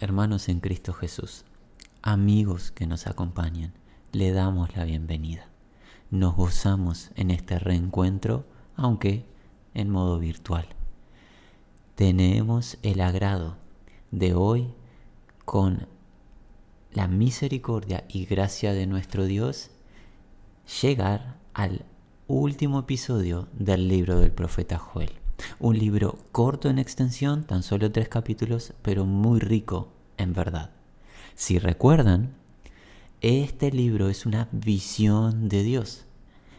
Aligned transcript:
hermanos 0.00 0.48
en 0.48 0.60
Cristo 0.60 0.94
Jesús, 0.94 1.44
amigos 2.00 2.70
que 2.70 2.86
nos 2.86 3.06
acompañan, 3.06 3.74
le 4.12 4.32
damos 4.32 4.74
la 4.74 4.84
bienvenida. 4.84 5.46
Nos 6.10 6.34
gozamos 6.34 7.10
en 7.16 7.30
este 7.30 7.58
reencuentro, 7.58 8.46
aunque 8.76 9.26
en 9.74 9.90
modo 9.90 10.18
virtual. 10.18 10.66
Tenemos 11.94 12.78
el 12.82 13.02
agrado 13.02 13.56
de 14.10 14.34
hoy 14.34 14.72
con 15.44 15.86
la 16.92 17.06
misericordia 17.06 18.04
y 18.08 18.24
gracia 18.24 18.72
de 18.72 18.86
nuestro 18.86 19.26
Dios 19.26 19.70
llegar 20.80 21.36
al 21.52 21.84
último 22.26 22.80
episodio 22.80 23.48
del 23.52 23.86
libro 23.86 24.18
del 24.18 24.32
profeta 24.32 24.78
Joel. 24.78 25.19
Un 25.58 25.78
libro 25.78 26.18
corto 26.32 26.68
en 26.68 26.78
extensión, 26.78 27.44
tan 27.44 27.62
solo 27.62 27.90
tres 27.90 28.08
capítulos, 28.08 28.72
pero 28.82 29.06
muy 29.06 29.40
rico 29.40 29.92
en 30.16 30.32
verdad. 30.32 30.70
Si 31.34 31.58
recuerdan, 31.58 32.34
este 33.20 33.70
libro 33.70 34.08
es 34.08 34.26
una 34.26 34.48
visión 34.52 35.48
de 35.48 35.62
Dios. 35.62 36.04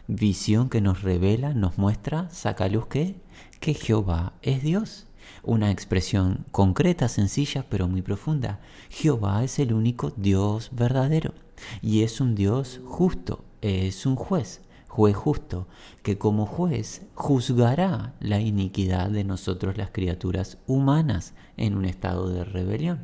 Visión 0.08 0.68
que 0.68 0.80
nos 0.80 1.02
revela, 1.02 1.54
nos 1.54 1.78
muestra, 1.78 2.28
saca 2.30 2.68
luz 2.68 2.86
que, 2.86 3.16
que 3.60 3.74
Jehová 3.74 4.34
es 4.42 4.62
Dios. 4.62 5.06
Una 5.42 5.70
expresión 5.70 6.44
concreta, 6.50 7.08
sencilla, 7.08 7.66
pero 7.68 7.88
muy 7.88 8.02
profunda. 8.02 8.60
Jehová 8.90 9.44
es 9.44 9.58
el 9.58 9.72
único 9.72 10.10
Dios 10.16 10.70
verdadero 10.72 11.34
y 11.80 12.02
es 12.02 12.20
un 12.20 12.34
Dios 12.34 12.80
justo, 12.84 13.44
es 13.60 14.06
un 14.06 14.16
juez 14.16 14.60
juez 14.92 15.16
justo, 15.16 15.66
que 16.02 16.18
como 16.18 16.44
juez 16.44 17.06
juzgará 17.14 18.12
la 18.20 18.40
iniquidad 18.40 19.08
de 19.08 19.24
nosotros 19.24 19.78
las 19.78 19.90
criaturas 19.90 20.58
humanas 20.66 21.32
en 21.56 21.76
un 21.76 21.86
estado 21.86 22.28
de 22.28 22.44
rebelión. 22.44 22.98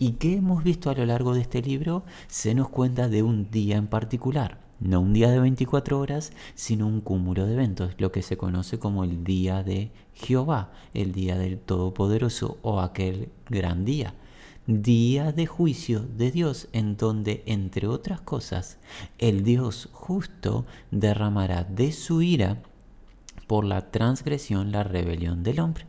¿Y 0.00 0.14
qué 0.14 0.38
hemos 0.38 0.64
visto 0.64 0.90
a 0.90 0.94
lo 0.94 1.06
largo 1.06 1.32
de 1.32 1.42
este 1.42 1.62
libro? 1.62 2.02
Se 2.26 2.52
nos 2.52 2.68
cuenta 2.68 3.08
de 3.08 3.22
un 3.22 3.48
día 3.48 3.76
en 3.76 3.86
particular, 3.86 4.58
no 4.80 5.00
un 5.00 5.12
día 5.12 5.30
de 5.30 5.38
24 5.38 6.00
horas, 6.00 6.32
sino 6.56 6.88
un 6.88 7.00
cúmulo 7.00 7.46
de 7.46 7.52
eventos, 7.52 7.92
lo 7.98 8.10
que 8.10 8.22
se 8.22 8.36
conoce 8.36 8.80
como 8.80 9.04
el 9.04 9.22
día 9.22 9.62
de 9.62 9.92
Jehová, 10.14 10.72
el 10.94 11.12
día 11.12 11.38
del 11.38 11.60
Todopoderoso 11.60 12.58
o 12.62 12.80
aquel 12.80 13.28
gran 13.48 13.84
día 13.84 14.14
día 14.70 15.32
de 15.32 15.46
juicio 15.46 16.00
de 16.00 16.30
Dios, 16.30 16.68
en 16.72 16.96
donde, 16.96 17.42
entre 17.46 17.88
otras 17.88 18.20
cosas, 18.20 18.78
el 19.18 19.42
Dios 19.42 19.88
justo 19.92 20.64
derramará 20.90 21.64
de 21.64 21.90
su 21.92 22.22
ira 22.22 22.62
por 23.46 23.64
la 23.64 23.90
transgresión, 23.90 24.70
la 24.70 24.84
rebelión 24.84 25.42
del 25.42 25.60
hombre. 25.60 25.86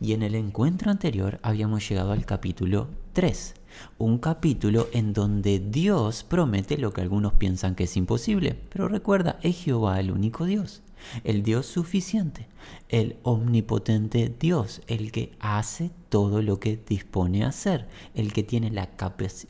Y 0.00 0.12
en 0.12 0.22
el 0.22 0.36
encuentro 0.36 0.92
anterior 0.92 1.40
habíamos 1.42 1.88
llegado 1.88 2.12
al 2.12 2.24
capítulo 2.24 2.88
3, 3.12 3.54
un 3.98 4.18
capítulo 4.18 4.86
en 4.92 5.12
donde 5.12 5.58
Dios 5.58 6.22
promete 6.22 6.78
lo 6.78 6.92
que 6.92 7.00
algunos 7.00 7.32
piensan 7.32 7.74
que 7.74 7.84
es 7.84 7.96
imposible, 7.96 8.56
pero 8.70 8.86
recuerda, 8.86 9.40
es 9.42 9.56
Jehová 9.56 9.98
el 9.98 10.12
único 10.12 10.44
Dios 10.44 10.84
el 11.24 11.42
Dios 11.42 11.66
suficiente, 11.66 12.48
el 12.88 13.16
omnipotente 13.22 14.34
Dios, 14.38 14.82
el 14.86 15.12
que 15.12 15.32
hace 15.40 15.90
todo 16.08 16.42
lo 16.42 16.60
que 16.60 16.76
dispone 16.76 17.44
a 17.44 17.48
hacer, 17.48 17.88
el 18.14 18.32
que 18.32 18.42
tiene 18.42 18.70
la 18.70 18.90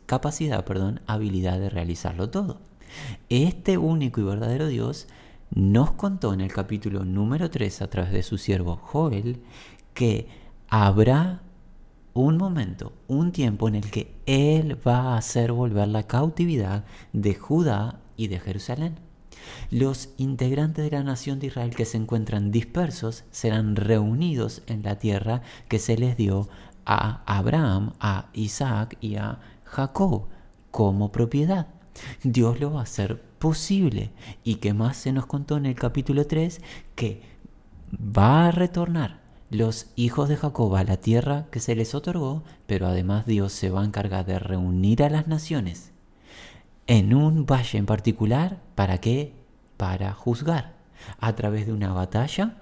capacidad, 0.06 0.64
perdón, 0.64 1.00
habilidad 1.06 1.58
de 1.58 1.70
realizarlo 1.70 2.30
todo. 2.30 2.60
Este 3.28 3.78
único 3.78 4.20
y 4.20 4.25
verdadero 4.25 4.69
Dios 4.69 5.08
nos 5.50 5.92
contó 5.92 6.32
en 6.32 6.41
el 6.41 6.52
capítulo 6.52 7.05
número 7.05 7.50
3 7.50 7.82
a 7.82 7.91
través 7.91 8.12
de 8.12 8.22
su 8.22 8.38
siervo 8.38 8.77
Joel 8.77 9.41
que 9.94 10.28
habrá 10.69 11.42
un 12.14 12.36
momento, 12.36 12.92
un 13.08 13.32
tiempo 13.32 13.69
en 13.69 13.75
el 13.75 13.91
que 13.91 14.14
Él 14.27 14.78
va 14.86 15.14
a 15.14 15.16
hacer 15.16 15.52
volver 15.52 15.88
la 15.88 16.05
cautividad 16.05 16.84
de 17.12 17.34
Judá 17.34 18.00
y 18.16 18.28
de 18.28 18.38
Jerusalén. 18.38 18.98
Los 19.70 20.11
integrantes 20.17 20.84
de 20.84 20.91
la 20.91 21.03
nación 21.03 21.38
de 21.38 21.49
Israel 21.49 21.75
que 21.75 21.84
se 21.84 21.97
encuentran 21.97 22.50
dispersos 22.50 23.25
serán 23.31 23.77
reunidos 23.77 24.62
en 24.66 24.82
la 24.82 24.99
tierra 24.99 25.43
que 25.69 25.78
se 25.78 25.97
les 25.97 26.16
dio 26.16 26.49
a 26.87 27.22
Abraham, 27.27 27.93
a 28.00 28.28
Isaac 28.34 28.97
y 29.00 29.16
a 29.16 29.41
Jacob 29.65 30.27
como 30.71 31.12
propiedad. 31.12 31.69
Dios 32.22 32.60
lo 32.60 32.72
va 32.72 32.81
a 32.81 32.84
hacer 32.84 33.22
posible. 33.38 34.10
¿Y 34.43 34.56
qué 34.56 34.75
más 34.75 34.97
se 34.97 35.12
nos 35.12 35.27
contó 35.27 35.56
en 35.56 35.66
el 35.66 35.75
capítulo 35.75 36.26
3? 36.26 36.61
Que 36.94 37.22
va 37.94 38.49
a 38.49 38.50
retornar 38.50 39.22
los 39.50 39.87
hijos 39.94 40.28
de 40.28 40.37
Jacob 40.37 40.75
a 40.75 40.84
la 40.84 40.97
tierra 40.97 41.47
que 41.50 41.61
se 41.61 41.76
les 41.76 41.94
otorgó, 41.94 42.43
pero 42.66 42.87
además 42.87 43.26
Dios 43.26 43.53
se 43.53 43.71
va 43.71 43.82
a 43.82 43.84
encargar 43.84 44.26
de 44.26 44.38
reunir 44.38 45.03
a 45.03 45.11
las 45.11 45.28
naciones 45.28 45.94
en 46.87 47.15
un 47.15 47.47
valle 47.47 47.78
en 47.78 47.87
particular, 47.87 48.61
¿para 48.75 48.99
qué? 48.99 49.34
Para 49.77 50.12
juzgar. 50.12 50.75
A 51.19 51.34
través 51.34 51.67
de 51.67 51.72
una 51.72 51.93
batalla, 51.93 52.56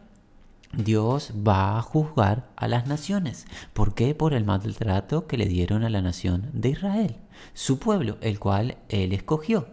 Dios 0.72 1.32
va 1.46 1.76
a 1.76 1.82
juzgar 1.82 2.48
a 2.56 2.66
las 2.66 2.86
naciones. 2.86 3.46
¿Por 3.72 3.94
qué? 3.94 4.14
Por 4.14 4.32
el 4.32 4.44
maltrato 4.44 5.26
que 5.26 5.36
le 5.36 5.46
dieron 5.46 5.84
a 5.84 5.90
la 5.90 6.00
nación 6.00 6.48
de 6.54 6.70
Israel, 6.70 7.16
su 7.52 7.78
pueblo, 7.78 8.16
el 8.20 8.38
cual 8.38 8.78
él 8.88 9.12
escogió. 9.12 9.68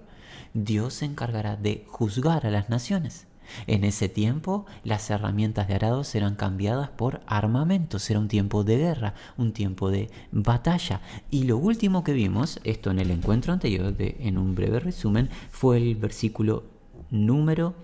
Dios 0.53 0.95
se 0.95 1.05
encargará 1.05 1.55
de 1.55 1.85
juzgar 1.87 2.45
a 2.45 2.51
las 2.51 2.69
naciones. 2.69 3.28
En 3.67 3.83
ese 3.83 4.09
tiempo 4.09 4.65
las 4.83 5.09
herramientas 5.09 5.67
de 5.67 5.75
arado 5.75 6.03
serán 6.03 6.35
cambiadas 6.35 6.89
por 6.89 7.21
armamento, 7.27 7.99
será 7.99 8.19
un 8.19 8.27
tiempo 8.27 8.63
de 8.63 8.77
guerra, 8.77 9.13
un 9.37 9.53
tiempo 9.53 9.89
de 9.89 10.09
batalla. 10.31 11.01
Y 11.29 11.43
lo 11.43 11.57
último 11.57 12.03
que 12.03 12.13
vimos, 12.13 12.59
esto 12.63 12.91
en 12.91 12.99
el 12.99 13.11
encuentro 13.11 13.53
anterior, 13.53 13.93
en 13.97 14.37
un 14.37 14.55
breve 14.55 14.79
resumen, 14.79 15.29
fue 15.51 15.77
el 15.77 15.95
versículo 15.95 16.63
número 17.11 17.75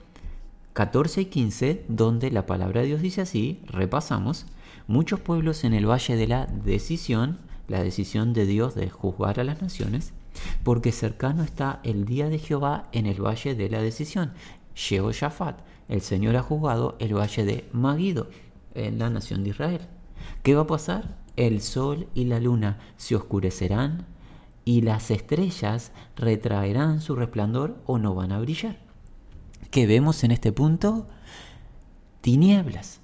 14 0.74 1.22
y 1.22 1.26
15, 1.26 1.86
donde 1.88 2.32
la 2.32 2.46
palabra 2.46 2.82
de 2.82 2.88
Dios 2.88 3.02
dice 3.02 3.22
así, 3.22 3.62
repasamos, 3.66 4.46
muchos 4.88 5.22
pueblos 5.22 5.64
en 5.64 5.74
el 5.74 5.90
valle 5.90 6.18
de 6.18 6.28
la 6.28 6.48
decisión, 6.48 7.40
la 7.70 7.82
decisión 7.82 8.34
de 8.34 8.46
Dios 8.46 8.76
de 8.76 8.90
juzgar 8.90 9.40
a 9.40 9.46
las 9.46 9.62
naciones, 9.62 10.12
porque 10.64 10.92
cercano 10.92 11.44
está 11.44 11.80
el 11.84 12.06
día 12.06 12.28
de 12.28 12.40
Jehová 12.40 12.90
en 12.92 13.06
el 13.06 13.24
valle 13.24 13.56
de 13.56 13.70
la 13.70 13.82
decisión. 13.82 14.34
Jehoshaphat, 14.76 15.60
el 15.88 16.02
Señor 16.02 16.36
ha 16.36 16.42
juzgado 16.42 16.96
el 17.00 17.16
valle 17.16 17.46
de 17.46 17.70
Magido 17.72 18.30
en 18.74 19.00
la 19.00 19.10
nación 19.10 19.44
de 19.44 19.50
Israel. 19.52 19.82
¿Qué 20.44 20.54
va 20.54 20.64
a 20.64 20.68
pasar? 20.68 21.18
El 21.36 21.62
sol 21.62 22.08
y 22.14 22.26
la 22.26 22.40
luna 22.40 22.80
se 22.98 23.16
oscurecerán 23.16 24.06
y 24.64 24.82
las 24.82 25.12
estrellas 25.12 25.92
retraerán 26.16 27.02
su 27.02 27.16
resplandor 27.16 27.78
o 27.86 27.98
no 28.00 28.16
van 28.16 28.32
a 28.32 28.40
brillar. 28.40 28.78
¿Qué 29.72 29.88
vemos 29.88 30.24
en 30.24 30.32
este 30.32 30.52
punto? 30.52 31.08
Tinieblas, 32.22 33.02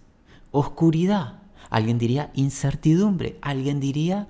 oscuridad, 0.51 1.41
alguien 1.69 1.97
diría 1.97 2.31
incertidumbre, 2.33 3.37
alguien 3.41 3.79
diría 3.79 4.27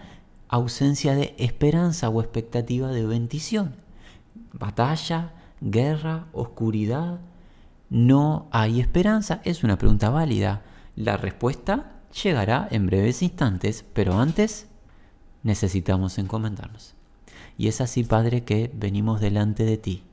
ausencia 0.50 1.16
de 1.16 1.34
esperanza 1.38 2.10
o 2.10 2.22
expectativa 2.22 2.90
de 2.90 3.06
bendición. 3.06 3.76
Batalla, 4.52 5.34
guerra, 5.62 6.26
oscuridad, 6.34 7.20
no 7.92 8.48
hay 8.52 8.80
esperanza? 8.80 9.42
Es 9.44 9.66
una 9.66 9.78
pregunta 9.78 10.10
válida. 10.10 10.62
La 10.96 11.18
respuesta 11.18 11.92
llegará 12.24 12.66
en 12.72 12.86
breves 12.86 13.22
instantes, 13.22 13.84
pero 13.94 14.18
antes 14.18 14.68
necesitamos 15.44 16.18
encomendarnos. 16.18 16.96
Y 17.58 17.68
es 17.68 17.82
así, 17.82 18.06
Padre, 18.06 18.46
que 18.46 18.72
venimos 18.74 19.20
delante 19.20 19.66
de 19.66 19.76
ti, 19.76 20.04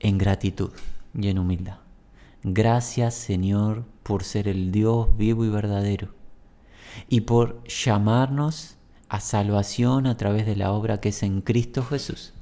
en 0.00 0.16
gratitud 0.16 0.70
y 1.14 1.28
en 1.28 1.38
humildad. 1.38 1.76
Gracias, 2.42 3.12
Señor, 3.12 3.84
por 4.02 4.24
ser 4.24 4.48
el 4.48 4.72
Dios 4.72 5.14
vivo 5.18 5.44
y 5.44 5.50
verdadero, 5.50 6.14
y 7.06 7.20
por 7.20 7.62
llamarnos 7.64 8.76
a 9.10 9.20
salvación 9.20 10.06
a 10.06 10.16
través 10.16 10.46
de 10.46 10.56
la 10.56 10.72
obra 10.72 11.00
que 11.00 11.10
es 11.10 11.22
en 11.22 11.42
Cristo 11.42 11.84
Jesús. 11.84 12.32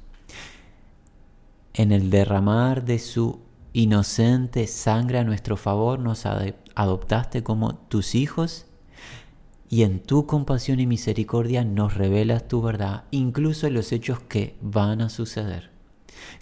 En 1.73 1.91
el 1.91 2.09
derramar 2.09 2.85
de 2.85 2.97
su 2.97 3.50
inocente 3.73 4.67
sangre 4.67 5.19
a 5.19 5.23
nuestro 5.23 5.57
favor, 5.57 5.99
nos 5.99 6.25
adoptaste 6.25 7.43
como 7.43 7.75
tus 7.75 8.15
hijos 8.15 8.65
y 9.69 9.83
en 9.83 9.99
tu 9.99 10.25
compasión 10.25 10.79
y 10.79 10.87
misericordia 10.87 11.63
nos 11.63 11.95
revelas 11.95 12.47
tu 12.47 12.61
verdad, 12.61 13.05
incluso 13.11 13.67
en 13.67 13.73
los 13.73 13.91
hechos 13.91 14.19
que 14.19 14.57
van 14.61 15.01
a 15.01 15.09
suceder. 15.09 15.71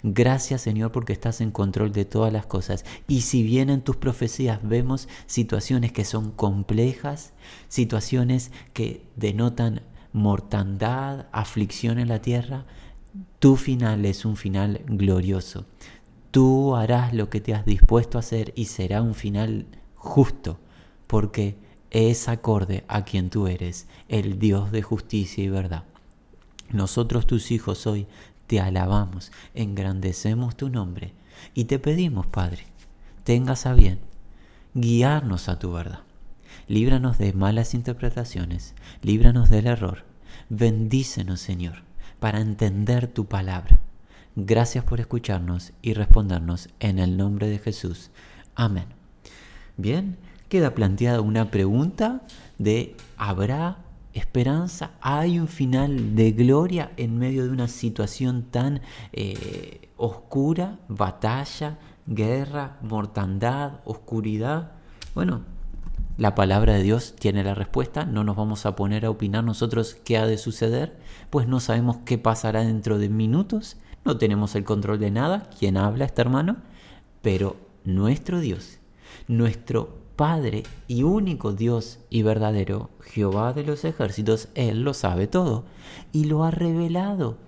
Gracias 0.02 0.62
Señor 0.62 0.92
porque 0.92 1.12
estás 1.12 1.40
en 1.40 1.50
control 1.50 1.92
de 1.92 2.04
todas 2.04 2.32
las 2.32 2.46
cosas. 2.46 2.84
Y 3.06 3.22
si 3.22 3.42
bien 3.42 3.70
en 3.70 3.82
tus 3.82 3.96
profecías 3.96 4.58
vemos 4.62 5.08
situaciones 5.26 5.92
que 5.92 6.04
son 6.04 6.32
complejas, 6.32 7.32
situaciones 7.68 8.50
que 8.72 9.06
denotan 9.16 9.82
mortandad, 10.12 11.26
aflicción 11.32 11.98
en 11.98 12.08
la 12.08 12.20
tierra, 12.20 12.66
tu 13.38 13.56
final 13.56 14.04
es 14.04 14.24
un 14.24 14.36
final 14.36 14.82
glorioso. 14.86 15.66
Tú 16.30 16.76
harás 16.76 17.12
lo 17.12 17.28
que 17.28 17.40
te 17.40 17.54
has 17.54 17.64
dispuesto 17.64 18.18
a 18.18 18.20
hacer 18.20 18.52
y 18.54 18.66
será 18.66 19.02
un 19.02 19.14
final 19.14 19.66
justo, 19.96 20.60
porque 21.06 21.56
es 21.90 22.28
acorde 22.28 22.84
a 22.86 23.04
quien 23.04 23.30
tú 23.30 23.48
eres, 23.48 23.88
el 24.08 24.38
Dios 24.38 24.70
de 24.70 24.82
justicia 24.82 25.42
y 25.42 25.48
verdad. 25.48 25.84
Nosotros 26.70 27.26
tus 27.26 27.50
hijos 27.50 27.86
hoy 27.86 28.06
te 28.46 28.60
alabamos, 28.60 29.32
engrandecemos 29.54 30.56
tu 30.56 30.70
nombre 30.70 31.12
y 31.54 31.64
te 31.64 31.78
pedimos, 31.78 32.26
Padre, 32.28 32.66
tengas 33.24 33.66
a 33.66 33.74
bien 33.74 33.98
guiarnos 34.74 35.48
a 35.48 35.58
tu 35.58 35.72
verdad. 35.72 36.00
Líbranos 36.68 37.18
de 37.18 37.32
malas 37.32 37.74
interpretaciones, 37.74 38.74
líbranos 39.02 39.50
del 39.50 39.66
error. 39.66 40.04
Bendícenos, 40.48 41.40
Señor, 41.40 41.82
para 42.20 42.40
entender 42.40 43.08
tu 43.08 43.26
palabra. 43.26 43.79
Gracias 44.36 44.84
por 44.84 45.00
escucharnos 45.00 45.72
y 45.82 45.94
respondernos 45.94 46.68
en 46.78 46.98
el 46.98 47.16
nombre 47.16 47.48
de 47.48 47.58
Jesús. 47.58 48.10
Amén. 48.54 48.86
Bien, 49.76 50.18
queda 50.48 50.74
planteada 50.74 51.20
una 51.20 51.50
pregunta 51.50 52.22
de 52.56 52.96
¿habrá 53.16 53.78
esperanza? 54.12 54.92
¿Hay 55.00 55.38
un 55.38 55.48
final 55.48 56.14
de 56.14 56.32
gloria 56.32 56.92
en 56.96 57.18
medio 57.18 57.44
de 57.44 57.50
una 57.50 57.66
situación 57.66 58.44
tan 58.50 58.82
eh, 59.12 59.88
oscura? 59.96 60.78
Batalla, 60.88 61.78
guerra, 62.06 62.78
mortandad, 62.82 63.80
oscuridad. 63.84 64.72
Bueno, 65.14 65.42
la 66.18 66.34
palabra 66.34 66.74
de 66.74 66.82
Dios 66.82 67.14
tiene 67.18 67.42
la 67.42 67.54
respuesta, 67.54 68.04
no 68.04 68.24
nos 68.24 68.36
vamos 68.36 68.66
a 68.66 68.76
poner 68.76 69.06
a 69.06 69.10
opinar 69.10 69.42
nosotros 69.42 69.96
qué 70.04 70.18
ha 70.18 70.26
de 70.26 70.38
suceder, 70.38 70.98
pues 71.30 71.48
no 71.48 71.60
sabemos 71.60 71.98
qué 72.04 72.18
pasará 72.18 72.62
dentro 72.62 72.98
de 72.98 73.08
minutos, 73.08 73.78
no 74.04 74.16
tenemos 74.16 74.54
el 74.54 74.64
control 74.64 74.98
de 74.98 75.10
nada, 75.10 75.50
quién 75.58 75.76
habla 75.76 76.04
este 76.04 76.22
hermano, 76.22 76.56
pero 77.22 77.56
nuestro 77.84 78.40
Dios, 78.40 78.78
nuestro 79.28 80.00
Padre 80.16 80.64
y 80.86 81.02
único 81.02 81.52
Dios 81.52 82.00
y 82.10 82.22
verdadero, 82.22 82.90
Jehová 83.00 83.52
de 83.54 83.64
los 83.64 83.84
ejércitos, 83.84 84.48
Él 84.54 84.82
lo 84.82 84.92
sabe 84.92 85.26
todo 85.26 85.64
y 86.12 86.24
lo 86.24 86.44
ha 86.44 86.50
revelado 86.50 87.38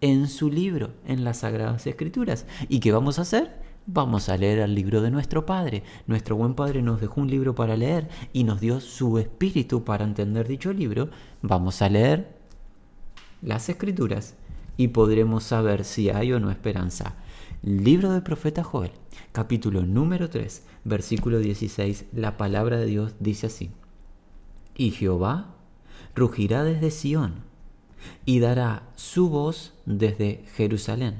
en 0.00 0.28
su 0.28 0.50
libro, 0.50 0.90
en 1.06 1.24
las 1.24 1.38
Sagradas 1.38 1.86
Escrituras. 1.86 2.46
¿Y 2.68 2.80
qué 2.80 2.92
vamos 2.92 3.18
a 3.18 3.22
hacer? 3.22 3.60
Vamos 3.86 4.28
a 4.28 4.36
leer 4.36 4.60
el 4.60 4.74
libro 4.74 5.00
de 5.02 5.10
nuestro 5.10 5.44
Padre. 5.44 5.82
Nuestro 6.06 6.36
buen 6.36 6.54
Padre 6.54 6.82
nos 6.82 7.00
dejó 7.00 7.20
un 7.20 7.30
libro 7.30 7.54
para 7.54 7.76
leer 7.76 8.08
y 8.32 8.44
nos 8.44 8.60
dio 8.60 8.80
su 8.80 9.18
espíritu 9.18 9.82
para 9.82 10.04
entender 10.04 10.46
dicho 10.46 10.72
libro. 10.72 11.10
Vamos 11.42 11.82
a 11.82 11.88
leer 11.88 12.36
las 13.42 13.68
Escrituras 13.68 14.36
y 14.76 14.88
podremos 14.88 15.44
saber 15.44 15.84
si 15.84 16.10
hay 16.10 16.32
o 16.32 16.40
no 16.40 16.50
esperanza. 16.50 17.14
Libro 17.62 18.12
del 18.12 18.22
profeta 18.22 18.64
Joel, 18.64 18.92
capítulo 19.32 19.82
número 19.82 20.30
3, 20.30 20.62
versículo 20.84 21.38
16, 21.38 22.06
la 22.12 22.36
palabra 22.36 22.78
de 22.78 22.86
Dios 22.86 23.14
dice 23.20 23.46
así. 23.46 23.70
Y 24.76 24.92
Jehová 24.92 25.54
rugirá 26.14 26.64
desde 26.64 26.90
Sión 26.90 27.50
y 28.24 28.40
dará 28.40 28.84
su 28.96 29.28
voz 29.28 29.74
desde 29.84 30.44
Jerusalén, 30.54 31.16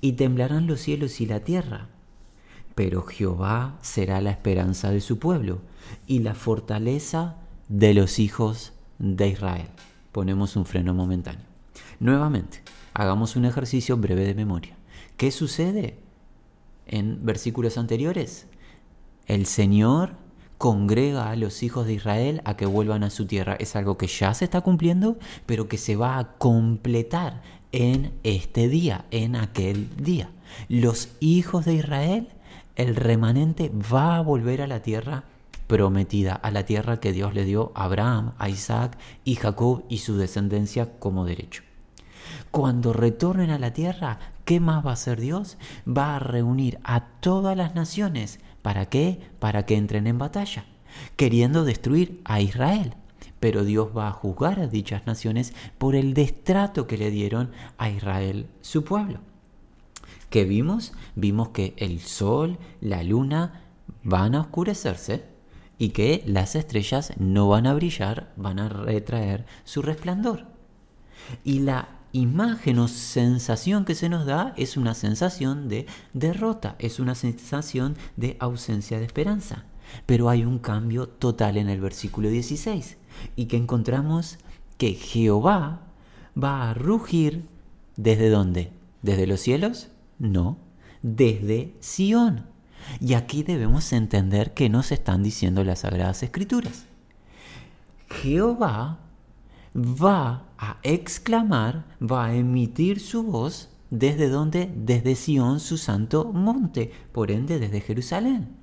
y 0.00 0.12
temblarán 0.12 0.66
los 0.66 0.80
cielos 0.80 1.20
y 1.20 1.26
la 1.26 1.40
tierra. 1.40 1.88
Pero 2.74 3.02
Jehová 3.02 3.78
será 3.82 4.20
la 4.20 4.30
esperanza 4.30 4.90
de 4.90 5.00
su 5.00 5.18
pueblo 5.18 5.60
y 6.06 6.20
la 6.20 6.34
fortaleza 6.34 7.36
de 7.68 7.92
los 7.92 8.18
hijos 8.18 8.72
de 8.98 9.28
Israel. 9.28 9.68
Ponemos 10.12 10.56
un 10.56 10.64
freno 10.64 10.94
momentáneo. 10.94 11.44
Nuevamente, 12.00 12.62
hagamos 12.98 13.36
un 13.36 13.44
ejercicio 13.44 13.96
breve 13.96 14.24
de 14.24 14.34
memoria. 14.34 14.76
¿Qué 15.16 15.30
sucede 15.30 15.98
en 16.86 17.24
versículos 17.24 17.78
anteriores? 17.78 18.48
El 19.26 19.46
Señor 19.46 20.16
congrega 20.58 21.30
a 21.30 21.36
los 21.36 21.62
hijos 21.62 21.86
de 21.86 21.94
Israel 21.94 22.42
a 22.44 22.56
que 22.56 22.66
vuelvan 22.66 23.04
a 23.04 23.10
su 23.10 23.26
tierra. 23.26 23.54
Es 23.60 23.76
algo 23.76 23.96
que 23.96 24.08
ya 24.08 24.34
se 24.34 24.46
está 24.46 24.62
cumpliendo, 24.62 25.16
pero 25.46 25.68
que 25.68 25.78
se 25.78 25.94
va 25.94 26.18
a 26.18 26.32
completar 26.38 27.42
en 27.70 28.12
este 28.24 28.68
día, 28.68 29.04
en 29.12 29.36
aquel 29.36 29.88
día. 29.96 30.30
Los 30.68 31.10
hijos 31.20 31.66
de 31.66 31.74
Israel, 31.74 32.28
el 32.74 32.96
remanente 32.96 33.70
va 33.70 34.16
a 34.16 34.22
volver 34.22 34.60
a 34.60 34.66
la 34.66 34.82
tierra 34.82 35.22
prometida, 35.68 36.34
a 36.34 36.50
la 36.50 36.64
tierra 36.64 36.98
que 36.98 37.12
Dios 37.12 37.32
le 37.32 37.44
dio 37.44 37.70
a 37.76 37.84
Abraham, 37.84 38.32
a 38.38 38.48
Isaac 38.48 38.98
y 39.24 39.36
Jacob 39.36 39.84
y 39.88 39.98
su 39.98 40.16
descendencia 40.16 40.98
como 40.98 41.24
derecho. 41.24 41.67
Cuando 42.50 42.92
retornen 42.92 43.50
a 43.50 43.58
la 43.58 43.72
tierra, 43.72 44.18
¿qué 44.44 44.60
más 44.60 44.84
va 44.84 44.90
a 44.90 44.94
hacer 44.94 45.20
Dios? 45.20 45.58
Va 45.86 46.16
a 46.16 46.18
reunir 46.18 46.78
a 46.84 47.00
todas 47.20 47.56
las 47.56 47.74
naciones 47.74 48.40
¿Para 48.62 48.86
qué? 48.86 49.20
Para 49.38 49.64
que 49.64 49.76
entren 49.76 50.06
en 50.06 50.18
batalla, 50.18 50.64
queriendo 51.16 51.64
destruir 51.64 52.20
a 52.24 52.40
Israel. 52.40 52.94
Pero 53.40 53.64
Dios 53.64 53.96
va 53.96 54.08
a 54.08 54.12
juzgar 54.12 54.58
a 54.60 54.66
dichas 54.66 55.06
naciones 55.06 55.54
por 55.78 55.94
el 55.94 56.12
destrato 56.12 56.86
que 56.86 56.98
le 56.98 57.10
dieron 57.10 57.52
a 57.78 57.88
Israel, 57.88 58.46
su 58.60 58.84
pueblo. 58.84 59.20
¿Qué 60.28 60.44
vimos? 60.44 60.92
Vimos 61.14 61.50
que 61.50 61.74
el 61.76 62.00
sol, 62.00 62.58
la 62.80 63.02
luna 63.02 63.62
van 64.02 64.34
a 64.34 64.40
oscurecerse 64.40 65.24
y 65.78 65.90
que 65.90 66.22
las 66.26 66.56
estrellas 66.56 67.12
no 67.16 67.48
van 67.48 67.66
a 67.66 67.74
brillar, 67.74 68.32
van 68.36 68.58
a 68.58 68.68
retraer 68.68 69.46
su 69.64 69.82
resplandor. 69.82 70.46
Y 71.44 71.60
la 71.60 71.88
imagen 72.12 72.78
o 72.78 72.88
sensación 72.88 73.84
que 73.84 73.94
se 73.94 74.08
nos 74.08 74.26
da 74.26 74.54
es 74.56 74.76
una 74.76 74.94
sensación 74.94 75.68
de 75.68 75.86
derrota, 76.12 76.76
es 76.78 77.00
una 77.00 77.14
sensación 77.14 77.96
de 78.16 78.36
ausencia 78.40 78.98
de 78.98 79.04
esperanza. 79.04 79.64
Pero 80.06 80.28
hay 80.28 80.44
un 80.44 80.58
cambio 80.58 81.08
total 81.08 81.56
en 81.56 81.68
el 81.68 81.80
versículo 81.80 82.28
16 82.28 82.98
y 83.36 83.46
que 83.46 83.56
encontramos 83.56 84.38
que 84.76 84.94
Jehová 84.94 85.80
va 86.36 86.70
a 86.70 86.74
rugir 86.74 87.46
desde 87.96 88.30
dónde? 88.30 88.72
¿Desde 89.02 89.26
los 89.26 89.40
cielos? 89.40 89.88
No, 90.18 90.58
desde 91.02 91.74
Sión. 91.80 92.46
Y 93.00 93.14
aquí 93.14 93.42
debemos 93.42 93.92
entender 93.92 94.54
que 94.54 94.68
nos 94.68 94.92
están 94.92 95.22
diciendo 95.22 95.64
las 95.64 95.80
Sagradas 95.80 96.22
Escrituras. 96.22 96.86
Jehová 98.08 99.00
va 99.74 100.48
a 100.58 100.78
exclamar, 100.82 101.84
va 102.00 102.26
a 102.26 102.34
emitir 102.34 103.00
su 103.00 103.22
voz 103.22 103.70
desde 103.90 104.28
donde? 104.28 104.70
Desde 104.74 105.14
Sión, 105.14 105.60
su 105.60 105.78
santo 105.78 106.32
monte, 106.32 106.92
por 107.12 107.30
ende 107.30 107.58
desde 107.58 107.80
Jerusalén. 107.80 108.56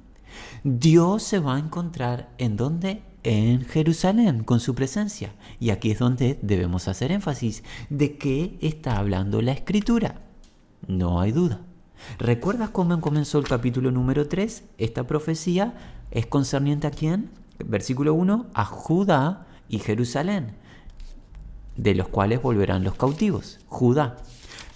Dios 0.63 1.23
se 1.23 1.39
va 1.39 1.55
a 1.55 1.59
encontrar 1.59 2.29
en 2.37 2.57
donde? 2.57 3.01
En 3.23 3.65
Jerusalén, 3.65 4.43
con 4.43 4.59
su 4.59 4.75
presencia. 4.75 5.33
Y 5.59 5.71
aquí 5.71 5.91
es 5.91 5.99
donde 5.99 6.37
debemos 6.41 6.87
hacer 6.87 7.11
énfasis 7.11 7.63
de 7.89 8.17
qué 8.17 8.57
está 8.61 8.97
hablando 8.97 9.41
la 9.41 9.53
escritura. 9.53 10.21
No 10.87 11.19
hay 11.19 11.31
duda. 11.31 11.61
¿Recuerdas 12.19 12.69
cómo 12.69 12.99
comenzó 13.01 13.39
el 13.39 13.47
capítulo 13.47 13.89
número 13.89 14.27
3? 14.27 14.63
Esta 14.77 15.07
profecía 15.07 15.73
es 16.11 16.27
concerniente 16.27 16.85
a 16.85 16.91
quién? 16.91 17.31
Versículo 17.65 18.13
1, 18.13 18.47
a 18.53 18.65
Judá 18.65 19.47
y 19.69 19.79
Jerusalén 19.79 20.53
de 21.77 21.95
los 21.95 22.07
cuales 22.07 22.41
volverán 22.41 22.83
los 22.83 22.95
cautivos, 22.95 23.59
Judá. 23.67 24.17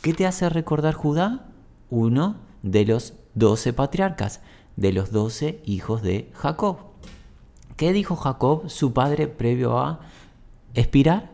¿Qué 0.01 0.13
te 0.13 0.25
hace 0.25 0.49
recordar 0.49 0.93
Judá? 0.93 1.47
Uno 1.89 2.37
de 2.61 2.85
los 2.85 3.13
doce 3.33 3.73
patriarcas, 3.73 4.41
de 4.75 4.93
los 4.93 5.11
doce 5.11 5.61
hijos 5.65 6.01
de 6.01 6.31
Jacob. 6.33 6.77
¿Qué 7.75 7.93
dijo 7.93 8.15
Jacob, 8.15 8.69
su 8.69 8.93
padre, 8.93 9.27
previo 9.27 9.79
a 9.79 10.01
expirar? 10.73 11.31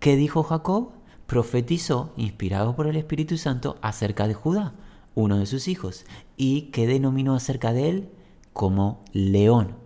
¿Qué 0.00 0.16
dijo 0.16 0.42
Jacob? 0.42 0.90
Profetizó, 1.26 2.12
inspirado 2.16 2.76
por 2.76 2.86
el 2.86 2.96
Espíritu 2.96 3.36
Santo, 3.38 3.78
acerca 3.82 4.28
de 4.28 4.34
Judá, 4.34 4.74
uno 5.14 5.38
de 5.38 5.46
sus 5.46 5.68
hijos. 5.68 6.04
¿Y 6.36 6.70
qué 6.72 6.86
denominó 6.86 7.34
acerca 7.34 7.72
de 7.72 7.88
él? 7.88 8.08
Como 8.52 9.04
león, 9.12 9.76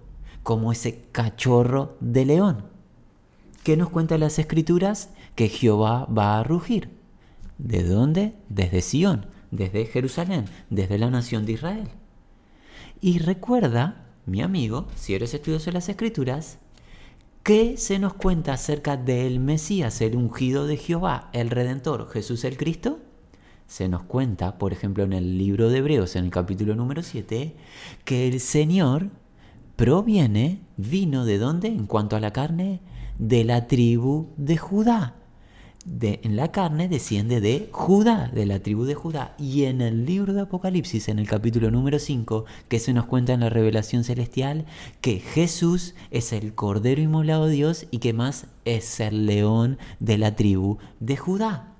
como 0.42 0.72
ese 0.72 1.02
cachorro 1.12 1.96
de 2.00 2.24
león. 2.24 2.64
¿Qué 3.62 3.76
nos 3.76 3.90
cuentan 3.90 4.21
las 4.21 4.38
escrituras? 4.38 5.11
Que 5.35 5.49
Jehová 5.49 6.07
va 6.07 6.38
a 6.38 6.43
rugir. 6.43 6.88
¿De 7.59 7.83
dónde? 7.83 8.33
Desde 8.49 8.81
Sión, 8.81 9.26
desde 9.50 9.85
Jerusalén, 9.85 10.47
desde 10.71 10.97
la 10.97 11.11
nación 11.11 11.45
de 11.45 11.52
Israel. 11.52 11.88
Y 13.02 13.19
recuerda, 13.19 14.07
mi 14.25 14.40
amigo, 14.40 14.88
si 14.95 15.14
eres 15.14 15.35
estudioso 15.35 15.67
de 15.67 15.73
las 15.73 15.90
escrituras, 15.90 16.59
¿qué 17.43 17.76
se 17.76 17.99
nos 17.99 18.14
cuenta 18.14 18.55
acerca 18.55 18.97
del 18.97 19.40
Mesías, 19.40 20.00
el 20.00 20.17
ungido 20.17 20.67
de 20.67 20.79
Jehová, 20.79 21.29
el 21.35 21.50
Redentor, 21.50 22.09
Jesús 22.11 22.45
el 22.45 22.57
Cristo? 22.57 23.00
Se 23.67 23.88
nos 23.90 24.05
cuenta, 24.05 24.57
por 24.57 24.73
ejemplo, 24.73 25.05
en 25.05 25.12
el 25.12 25.37
libro 25.37 25.69
de 25.69 25.79
Hebreos, 25.79 26.17
en 26.17 26.25
el 26.25 26.31
capítulo 26.31 26.75
número 26.75 27.02
7, 27.02 27.55
que 28.07 28.26
el 28.26 28.40
Señor 28.40 29.11
proviene, 29.76 30.61
vino 30.76 31.26
de 31.26 31.38
dónde 31.38 31.69
en 31.69 31.87
cuanto 31.87 32.17
a 32.17 32.21
la 32.21 32.33
carne, 32.33 32.81
de 33.20 33.44
la 33.44 33.66
tribu 33.66 34.28
de 34.38 34.56
Judá. 34.56 35.14
De, 35.84 36.20
en 36.24 36.36
la 36.36 36.52
carne 36.52 36.88
desciende 36.88 37.40
de 37.40 37.68
Judá, 37.70 38.30
de 38.34 38.46
la 38.46 38.60
tribu 38.60 38.84
de 38.84 38.94
Judá. 38.94 39.34
Y 39.38 39.64
en 39.64 39.82
el 39.82 40.06
libro 40.06 40.32
de 40.32 40.42
Apocalipsis, 40.42 41.08
en 41.08 41.18
el 41.18 41.28
capítulo 41.28 41.70
número 41.70 41.98
5, 41.98 42.46
que 42.68 42.78
se 42.78 42.92
nos 42.94 43.04
cuenta 43.04 43.34
en 43.34 43.40
la 43.40 43.50
revelación 43.50 44.04
celestial, 44.04 44.64
que 45.02 45.20
Jesús 45.20 45.94
es 46.10 46.32
el 46.32 46.54
Cordero 46.54 47.02
inmolado 47.02 47.46
de 47.46 47.54
Dios 47.54 47.86
y 47.90 47.98
que 47.98 48.14
más 48.14 48.46
es 48.64 49.00
el 49.00 49.26
león 49.26 49.78
de 50.00 50.18
la 50.18 50.34
tribu 50.34 50.78
de 50.98 51.16
Judá. 51.16 51.74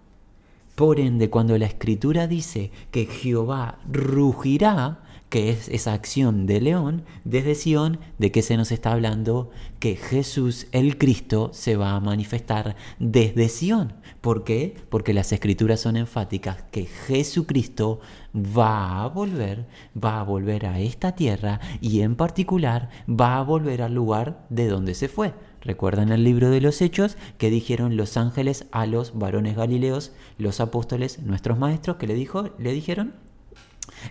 Por 0.75 1.01
ende, 1.01 1.31
cuando 1.31 1.57
la 1.59 1.67
escritura 1.67 2.27
dice 2.27 2.71
que 2.91 3.07
Jehová 3.07 3.79
rugirá, 3.91 5.03
que 5.31 5.51
es 5.51 5.69
esa 5.69 5.93
acción 5.93 6.45
de 6.45 6.61
león, 6.61 7.05
desde 7.25 7.55
Sión, 7.55 8.01
¿de 8.19 8.33
qué 8.33 8.43
se 8.43 8.57
nos 8.57 8.73
está 8.73 8.93
hablando? 8.93 9.51
Que 9.79 9.95
Jesús, 9.95 10.67
el 10.73 10.99
Cristo, 10.99 11.51
se 11.55 11.77
va 11.77 11.95
a 11.95 12.01
manifestar 12.01 12.75
desde 12.99 13.49
Sión. 13.49 13.95
¿Por 14.21 14.43
qué? 14.43 14.75
Porque 14.89 15.15
las 15.15 15.33
escrituras 15.33 15.81
son 15.81 15.97
enfáticas 15.97 16.65
que 16.73 16.85
Jesucristo 16.85 18.01
va 18.35 19.05
a 19.05 19.09
volver, 19.09 19.67
va 19.97 20.19
a 20.19 20.25
volver 20.25 20.67
a 20.67 20.81
esta 20.81 21.15
tierra 21.15 21.61
y 21.81 22.01
en 22.01 22.17
particular 22.17 22.91
va 23.09 23.39
a 23.39 23.43
volver 23.43 23.83
al 23.83 23.95
lugar 23.95 24.45
de 24.51 24.67
donde 24.67 24.95
se 24.95 25.09
fue. 25.09 25.33
¿Recuerdan 25.63 26.11
el 26.11 26.25
libro 26.25 26.51
de 26.51 26.61
los 26.61 26.83
Hechos 26.83 27.17
que 27.39 27.51
dijeron 27.51 27.97
los 27.97 28.17
ángeles 28.17 28.67
a 28.73 28.85
los 28.87 29.17
varones 29.17 29.57
galileos, 29.57 30.11
los 30.39 30.59
apóstoles, 30.59 31.21
nuestros 31.21 31.57
maestros, 31.57 31.99
que 31.99 32.09
le, 32.09 32.15
dijo, 32.15 32.51
le 32.59 32.73
dijeron? 32.73 33.30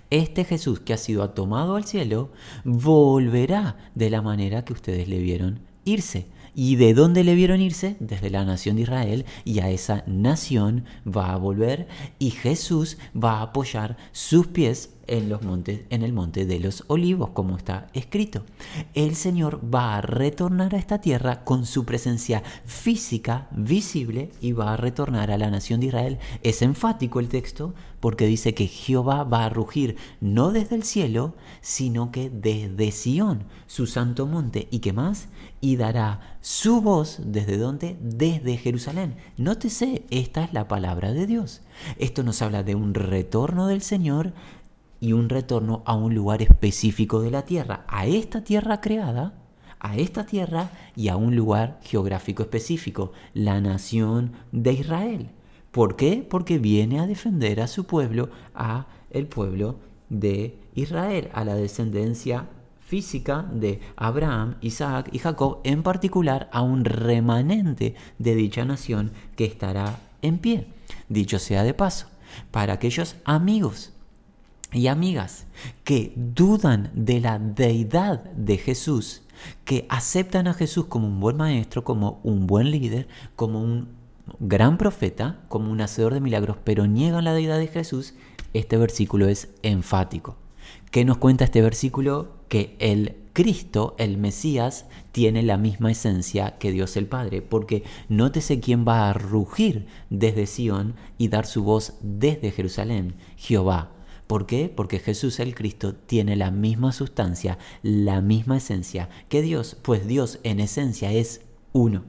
Este 0.10 0.44
Jesús 0.44 0.80
que 0.80 0.94
ha 0.94 0.98
sido 0.98 1.30
tomado 1.32 1.76
al 1.76 1.86
cielo 1.86 2.30
volverá 2.64 3.78
de 3.96 4.10
la 4.10 4.22
manera 4.22 4.66
que 4.66 4.74
ustedes 4.74 5.08
le 5.08 5.20
vieron 5.20 5.60
irse. 5.86 6.28
¿Y 6.56 6.76
de 6.76 6.94
dónde 6.94 7.24
le 7.24 7.36
vieron 7.36 7.62
irse? 7.62 7.96
Desde 8.00 8.30
la 8.30 8.44
nación 8.44 8.76
de 8.76 8.84
Israel. 8.84 9.26
Y 9.46 9.60
a 9.60 9.70
esa 9.70 10.04
nación 10.08 10.86
va 11.08 11.32
a 11.32 11.38
volver 11.38 11.88
y 12.18 12.32
Jesús 12.32 12.98
va 13.16 13.40
a 13.40 13.44
apoyar 13.44 13.98
sus 14.12 14.48
pies 14.48 14.92
en 15.10 15.30
los 15.30 15.42
montes, 15.42 15.82
en 15.90 16.04
el 16.04 16.14
monte 16.14 16.46
de 16.46 16.60
los 16.60 16.84
olivos, 16.88 17.32
como 17.32 17.58
está 17.58 17.88
escrito. 17.94 18.44
El 18.94 19.16
Señor 19.16 19.60
va 19.74 19.98
a 19.98 20.02
retornar 20.02 20.76
a 20.76 20.78
esta 20.78 21.02
tierra 21.02 21.44
con 21.44 21.66
su 21.66 21.86
presencia 21.86 22.44
física, 22.66 23.48
visible, 23.52 24.32
y 24.42 24.52
va 24.52 24.74
a 24.74 24.78
retornar 24.78 25.32
a 25.32 25.38
la 25.38 25.50
nación 25.50 25.80
de 25.80 25.88
Israel. 25.88 26.20
Es 26.44 26.62
enfático 26.62 27.20
el 27.20 27.30
texto 27.30 27.74
porque 28.00 28.28
dice 28.28 28.54
que 28.54 28.68
Jehová 28.68 29.24
va 29.24 29.46
a 29.46 29.50
rugir 29.50 29.98
no 30.22 30.52
desde 30.52 30.76
el 30.76 30.84
cielo, 30.84 31.36
sino 31.62 32.12
que 32.12 32.30
desde 32.30 32.92
Sión, 32.92 33.44
su 33.68 33.88
santo 33.88 34.26
monte. 34.26 34.68
¿Y 34.72 34.80
qué 34.80 34.94
más? 34.94 35.28
Y 35.62 35.76
dará 35.76 36.38
su 36.42 36.82
voz 36.82 37.20
desde 37.26 37.58
dónde? 37.58 37.98
Desde 38.02 38.58
Jerusalén. 38.58 39.18
Nótese, 39.38 40.04
esta 40.10 40.44
es 40.44 40.54
la 40.54 40.68
palabra 40.68 41.12
de 41.12 41.28
Dios. 41.28 41.62
Esto 41.98 42.24
nos 42.24 42.42
habla 42.42 42.64
de 42.64 42.76
un 42.76 42.94
retorno 42.94 43.68
del 43.68 43.82
Señor 43.82 44.34
y 45.00 45.14
un 45.14 45.30
retorno 45.30 45.82
a 45.86 45.96
un 45.96 46.14
lugar 46.14 46.42
específico 46.42 47.22
de 47.22 47.32
la 47.32 47.44
tierra, 47.44 47.86
a 47.88 48.06
esta 48.06 48.44
tierra 48.44 48.82
creada, 48.82 49.34
a 49.80 49.98
esta 49.98 50.26
tierra 50.26 50.70
y 50.96 51.08
a 51.08 51.16
un 51.16 51.36
lugar 51.36 51.80
geográfico 51.84 52.44
específico, 52.44 53.14
la 53.34 53.62
nación 53.62 54.34
de 54.52 54.74
Israel. 54.74 55.30
¿Por 55.72 55.96
qué? 55.96 56.26
Porque 56.28 56.58
viene 56.58 57.00
a 57.00 57.08
defender 57.08 57.62
a 57.62 57.68
su 57.68 57.86
pueblo, 57.86 58.30
a 58.54 58.88
el 59.12 59.28
pueblo 59.28 59.80
de 60.10 60.60
Israel, 60.76 61.30
a 61.34 61.46
la 61.46 61.56
descendencia 61.56 62.48
física 62.80 63.46
de 63.54 63.80
Abraham, 63.96 64.56
Isaac 64.62 65.10
y 65.12 65.20
Jacob, 65.20 65.60
en 65.64 65.84
particular 65.84 66.50
a 66.52 66.62
un 66.62 66.86
remanente 66.86 67.96
de 68.18 68.36
dicha 68.36 68.66
nación 68.66 69.12
que 69.36 69.46
estará 69.46 70.00
en 70.24 70.40
pie. 70.40 70.68
Dicho 71.08 71.38
sea 71.38 71.64
de 71.64 71.76
paso, 71.76 72.08
para 72.50 72.74
aquellos 72.74 73.16
amigos 73.26 73.94
y 74.72 74.88
amigas 74.88 75.48
que 75.84 76.14
dudan 76.16 76.92
de 76.94 77.20
la 77.20 77.40
deidad 77.40 78.24
de 78.32 78.58
Jesús, 78.58 79.24
que 79.66 79.86
aceptan 79.90 80.48
a 80.48 80.54
Jesús 80.54 80.86
como 80.86 81.08
un 81.08 81.20
buen 81.20 81.38
maestro, 81.38 81.84
como 81.84 82.20
un 82.24 82.46
buen 82.46 82.72
líder, 82.72 83.08
como 83.36 83.62
un 83.62 83.90
gran 84.40 84.78
profeta, 84.78 85.40
como 85.48 85.72
un 85.72 85.82
hacedor 85.82 86.14
de 86.14 86.22
milagros, 86.22 86.58
pero 86.64 86.86
niegan 86.86 87.24
la 87.24 87.34
deidad 87.34 87.58
de 87.58 87.68
Jesús, 87.68 88.14
este 88.54 88.78
versículo 88.78 89.28
es 89.28 89.50
enfático. 89.64 90.36
¿Qué 90.92 91.06
nos 91.06 91.18
cuenta 91.18 91.46
este 91.46 91.62
versículo? 91.62 92.34
Que 92.48 92.76
el 92.80 93.16
Cristo, 93.34 93.96
el 93.98 94.18
Mesías, 94.18 94.86
tiene 95.12 95.42
la 95.44 95.58
misma 95.58 95.92
esencia 95.92 96.58
que 96.58 96.72
Dios 96.72 96.98
el 96.98 97.08
Padre, 97.08 97.42
porque 97.42 97.84
nótese 98.08 98.60
quién 98.60 98.86
va 98.88 99.10
a 99.10 99.14
rugir 99.14 99.88
desde 100.10 100.46
Sión 100.46 100.96
y 101.18 101.30
dar 101.30 101.46
su 101.46 101.64
voz 101.64 101.94
desde 102.02 102.52
Jerusalén, 102.52 103.16
Jehová 103.36 103.92
¿Por 104.30 104.46
qué? 104.46 104.70
Porque 104.70 105.00
Jesús 105.00 105.40
el 105.40 105.56
Cristo 105.56 105.96
tiene 105.96 106.36
la 106.36 106.52
misma 106.52 106.92
sustancia, 106.92 107.58
la 107.82 108.22
misma 108.22 108.58
esencia 108.58 109.10
que 109.28 109.42
Dios, 109.42 109.76
pues 109.82 110.06
Dios 110.06 110.38
en 110.44 110.60
esencia 110.60 111.12
es 111.12 111.42
uno. 111.74 112.04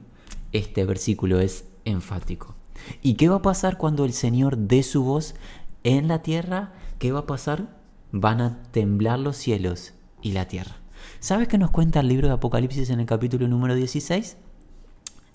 Este 0.51 0.85
versículo 0.85 1.39
es 1.39 1.65
enfático. 1.83 2.53
¿Y 3.01 3.15
qué 3.15 3.27
va 3.27 3.37
a 3.37 3.41
pasar 3.41 3.79
cuando 3.79 4.05
el 4.05 4.13
Señor 4.13 4.55
dé 4.55 4.83
su 4.83 5.03
voz 5.03 5.33
en 5.83 6.07
la 6.07 6.21
tierra? 6.21 6.73
¿Qué 6.99 7.11
va 7.11 7.21
a 7.21 7.25
pasar? 7.25 7.75
Van 8.11 8.39
a 8.39 8.61
temblar 8.69 9.17
los 9.17 9.35
cielos 9.35 9.93
y 10.21 10.33
la 10.33 10.47
tierra. 10.47 10.75
¿Sabes 11.19 11.47
qué 11.47 11.57
nos 11.57 11.71
cuenta 11.71 12.01
el 12.01 12.07
libro 12.07 12.27
de 12.27 12.35
Apocalipsis 12.35 12.91
en 12.91 12.99
el 12.99 13.07
capítulo 13.07 13.47
número 13.47 13.73
16? 13.73 14.37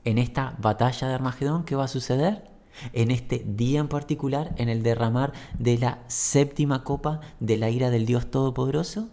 En 0.04 0.18
esta 0.18 0.54
batalla 0.60 1.08
de 1.08 1.14
Armagedón, 1.14 1.64
¿qué 1.64 1.74
va 1.74 1.86
a 1.86 1.88
suceder? 1.88 2.55
En 2.92 3.10
este 3.10 3.44
día 3.46 3.80
en 3.80 3.88
particular, 3.88 4.54
en 4.56 4.68
el 4.68 4.82
derramar 4.82 5.32
de 5.58 5.78
la 5.78 6.00
séptima 6.08 6.84
copa 6.84 7.20
de 7.40 7.56
la 7.56 7.70
ira 7.70 7.90
del 7.90 8.06
Dios 8.06 8.30
Todopoderoso, 8.30 9.08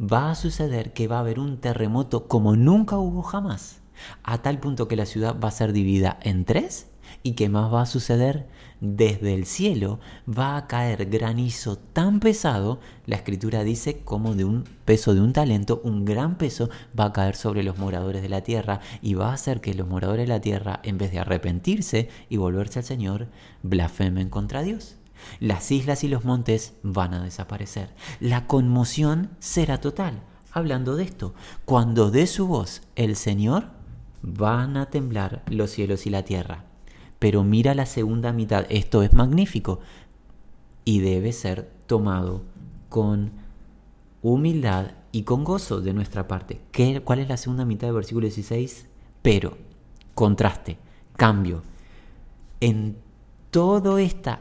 va 0.00 0.30
a 0.30 0.34
suceder 0.34 0.92
que 0.92 1.08
va 1.08 1.16
a 1.16 1.20
haber 1.20 1.38
un 1.38 1.58
terremoto 1.58 2.26
como 2.26 2.56
nunca 2.56 2.98
hubo 2.98 3.22
jamás, 3.22 3.80
a 4.22 4.38
tal 4.38 4.58
punto 4.58 4.88
que 4.88 4.96
la 4.96 5.06
ciudad 5.06 5.36
va 5.38 5.48
a 5.48 5.52
ser 5.52 5.72
dividida 5.72 6.18
en 6.22 6.44
tres 6.44 6.88
¿Y 7.22 7.32
qué 7.32 7.48
más 7.48 7.72
va 7.72 7.82
a 7.82 7.86
suceder? 7.86 8.46
Desde 8.86 9.32
el 9.32 9.46
cielo 9.46 9.98
va 10.28 10.58
a 10.58 10.66
caer 10.66 11.06
granizo 11.06 11.78
tan 11.78 12.20
pesado, 12.20 12.80
la 13.06 13.16
escritura 13.16 13.64
dice 13.64 14.00
como 14.04 14.34
de 14.34 14.44
un 14.44 14.64
peso 14.84 15.14
de 15.14 15.22
un 15.22 15.32
talento, 15.32 15.80
un 15.84 16.04
gran 16.04 16.36
peso 16.36 16.68
va 16.98 17.06
a 17.06 17.12
caer 17.14 17.34
sobre 17.34 17.62
los 17.62 17.78
moradores 17.78 18.20
de 18.20 18.28
la 18.28 18.42
tierra 18.42 18.80
y 19.00 19.14
va 19.14 19.30
a 19.30 19.32
hacer 19.32 19.62
que 19.62 19.72
los 19.72 19.88
moradores 19.88 20.24
de 20.24 20.34
la 20.34 20.42
tierra, 20.42 20.80
en 20.82 20.98
vez 20.98 21.12
de 21.12 21.18
arrepentirse 21.18 22.10
y 22.28 22.36
volverse 22.36 22.80
al 22.80 22.84
Señor, 22.84 23.28
blasfemen 23.62 24.28
contra 24.28 24.60
Dios. 24.60 24.96
Las 25.40 25.70
islas 25.70 26.04
y 26.04 26.08
los 26.08 26.26
montes 26.26 26.74
van 26.82 27.14
a 27.14 27.24
desaparecer. 27.24 27.88
La 28.20 28.46
conmoción 28.46 29.30
será 29.38 29.80
total. 29.80 30.20
Hablando 30.52 30.94
de 30.94 31.04
esto, 31.04 31.32
cuando 31.64 32.10
dé 32.10 32.26
su 32.26 32.46
voz 32.46 32.82
el 32.96 33.16
Señor, 33.16 33.70
van 34.20 34.76
a 34.76 34.90
temblar 34.90 35.42
los 35.46 35.70
cielos 35.70 36.04
y 36.04 36.10
la 36.10 36.22
tierra 36.22 36.66
pero 37.18 37.44
mira 37.44 37.74
la 37.74 37.86
segunda 37.86 38.32
mitad, 38.32 38.66
esto 38.68 39.02
es 39.02 39.12
magnífico 39.12 39.80
y 40.84 41.00
debe 41.00 41.32
ser 41.32 41.70
tomado 41.86 42.42
con 42.88 43.32
humildad 44.22 44.92
y 45.12 45.22
con 45.22 45.44
gozo 45.44 45.80
de 45.80 45.94
nuestra 45.94 46.28
parte. 46.28 46.60
¿Qué, 46.72 47.00
¿Cuál 47.02 47.20
es 47.20 47.28
la 47.28 47.36
segunda 47.36 47.64
mitad 47.64 47.86
del 47.86 47.96
versículo 47.96 48.26
16? 48.26 48.86
Pero, 49.22 49.56
contraste, 50.14 50.76
cambio. 51.16 51.62
En 52.60 52.96
todo 53.50 53.98
este 53.98 54.32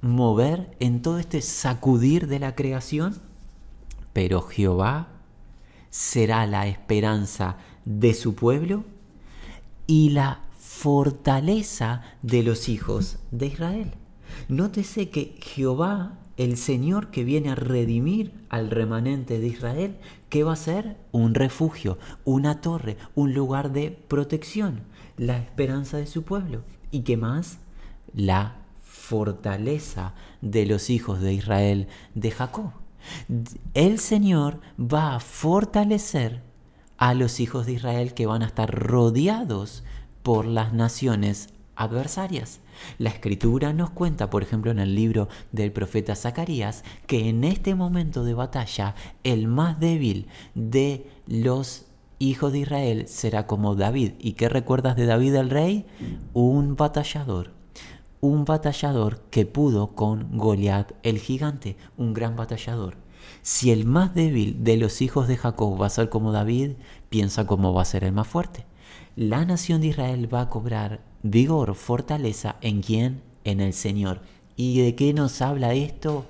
mover, 0.00 0.76
en 0.80 1.02
todo 1.02 1.18
este 1.18 1.42
sacudir 1.42 2.26
de 2.26 2.38
la 2.38 2.54
creación, 2.54 3.16
pero 4.12 4.42
Jehová 4.42 5.08
será 5.90 6.46
la 6.46 6.66
esperanza 6.66 7.56
de 7.84 8.14
su 8.14 8.34
pueblo 8.34 8.84
y 9.86 10.10
la 10.10 10.40
fortaleza 10.78 12.02
de 12.22 12.44
los 12.44 12.68
hijos 12.68 13.18
de 13.32 13.46
Israel. 13.46 13.94
Nótese 14.48 15.10
que 15.10 15.36
Jehová, 15.40 16.20
el 16.36 16.56
Señor 16.56 17.10
que 17.10 17.24
viene 17.24 17.50
a 17.50 17.56
redimir 17.56 18.32
al 18.48 18.70
remanente 18.70 19.40
de 19.40 19.48
Israel, 19.48 19.96
¿qué 20.28 20.44
va 20.44 20.52
a 20.52 20.56
ser? 20.56 20.96
Un 21.10 21.34
refugio, 21.34 21.98
una 22.24 22.60
torre, 22.60 22.96
un 23.16 23.34
lugar 23.34 23.72
de 23.72 23.90
protección, 23.90 24.82
la 25.16 25.36
esperanza 25.38 25.96
de 25.96 26.06
su 26.06 26.22
pueblo. 26.22 26.62
¿Y 26.92 27.00
qué 27.00 27.16
más? 27.16 27.58
La 28.14 28.58
fortaleza 28.84 30.14
de 30.42 30.64
los 30.64 30.90
hijos 30.90 31.20
de 31.20 31.32
Israel 31.32 31.88
de 32.14 32.30
Jacob. 32.30 32.70
El 33.74 33.98
Señor 33.98 34.60
va 34.78 35.16
a 35.16 35.20
fortalecer 35.20 36.40
a 36.98 37.14
los 37.14 37.40
hijos 37.40 37.66
de 37.66 37.72
Israel 37.72 38.14
que 38.14 38.26
van 38.26 38.42
a 38.42 38.46
estar 38.46 38.72
rodeados 38.72 39.82
por 40.28 40.44
las 40.44 40.74
naciones 40.74 41.48
adversarias. 41.74 42.60
La 42.98 43.08
escritura 43.08 43.72
nos 43.72 43.88
cuenta, 43.88 44.28
por 44.28 44.42
ejemplo, 44.42 44.70
en 44.70 44.78
el 44.78 44.94
libro 44.94 45.26
del 45.52 45.72
profeta 45.72 46.14
Zacarías, 46.14 46.84
que 47.06 47.30
en 47.30 47.44
este 47.44 47.74
momento 47.74 48.24
de 48.24 48.34
batalla 48.34 48.94
el 49.24 49.48
más 49.48 49.80
débil 49.80 50.26
de 50.54 51.10
los 51.26 51.86
hijos 52.18 52.52
de 52.52 52.58
Israel 52.58 53.08
será 53.08 53.46
como 53.46 53.74
David. 53.74 54.12
¿Y 54.18 54.32
qué 54.32 54.50
recuerdas 54.50 54.96
de 54.96 55.06
David 55.06 55.34
el 55.34 55.48
rey? 55.48 55.86
Un 56.34 56.76
batallador. 56.76 57.52
Un 58.20 58.44
batallador 58.44 59.22
que 59.30 59.46
pudo 59.46 59.94
con 59.94 60.36
Goliat 60.36 60.92
el 61.04 61.20
gigante, 61.20 61.78
un 61.96 62.12
gran 62.12 62.36
batallador. 62.36 62.98
Si 63.40 63.70
el 63.70 63.86
más 63.86 64.14
débil 64.14 64.62
de 64.62 64.76
los 64.76 65.00
hijos 65.00 65.26
de 65.26 65.38
Jacob 65.38 65.80
va 65.80 65.86
a 65.86 65.88
ser 65.88 66.10
como 66.10 66.32
David, 66.32 66.72
piensa 67.08 67.46
cómo 67.46 67.72
va 67.72 67.80
a 67.80 67.86
ser 67.86 68.04
el 68.04 68.12
más 68.12 68.28
fuerte 68.28 68.67
la 69.18 69.44
nación 69.44 69.80
de 69.80 69.88
Israel 69.88 70.32
va 70.32 70.42
a 70.42 70.48
cobrar 70.48 71.00
vigor, 71.24 71.74
fortaleza 71.74 72.54
en 72.60 72.82
quién? 72.82 73.22
en 73.42 73.60
el 73.60 73.72
Señor. 73.72 74.20
¿Y 74.54 74.80
de 74.80 74.94
qué 74.94 75.12
nos 75.12 75.42
habla 75.42 75.74
esto? 75.74 76.24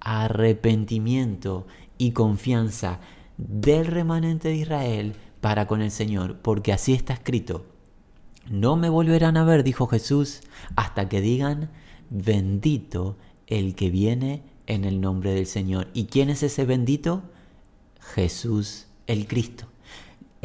Arrepentimiento 0.00 1.66
y 1.96 2.10
confianza 2.10 3.00
del 3.38 3.86
remanente 3.86 4.48
de 4.48 4.56
Israel 4.56 5.14
para 5.40 5.66
con 5.66 5.80
el 5.80 5.90
Señor, 5.90 6.36
porque 6.42 6.74
así 6.74 6.92
está 6.92 7.14
escrito. 7.14 7.64
No 8.50 8.76
me 8.76 8.90
volverán 8.90 9.38
a 9.38 9.44
ver, 9.44 9.64
dijo 9.64 9.86
Jesús, 9.86 10.42
hasta 10.76 11.08
que 11.08 11.22
digan, 11.22 11.70
bendito 12.10 13.16
el 13.46 13.74
que 13.74 13.88
viene 13.88 14.42
en 14.66 14.84
el 14.84 15.00
nombre 15.00 15.32
del 15.32 15.46
Señor. 15.46 15.88
¿Y 15.94 16.04
quién 16.04 16.28
es 16.28 16.42
ese 16.42 16.66
bendito? 16.66 17.22
Jesús 17.98 18.88
el 19.06 19.26
Cristo. 19.26 19.68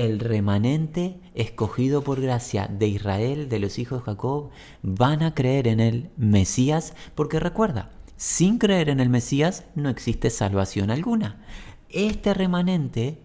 El 0.01 0.19
remanente 0.19 1.19
escogido 1.35 2.03
por 2.03 2.21
gracia 2.21 2.65
de 2.65 2.87
Israel, 2.87 3.49
de 3.49 3.59
los 3.59 3.77
hijos 3.77 3.99
de 3.99 4.05
Jacob, 4.05 4.49
van 4.81 5.21
a 5.21 5.35
creer 5.35 5.67
en 5.67 5.79
el 5.79 6.09
Mesías, 6.17 6.95
porque 7.13 7.39
recuerda, 7.39 7.91
sin 8.17 8.57
creer 8.57 8.89
en 8.89 8.99
el 8.99 9.09
Mesías 9.09 9.65
no 9.75 9.89
existe 9.89 10.31
salvación 10.31 10.89
alguna. 10.89 11.45
Este 11.87 12.33
remanente 12.33 13.21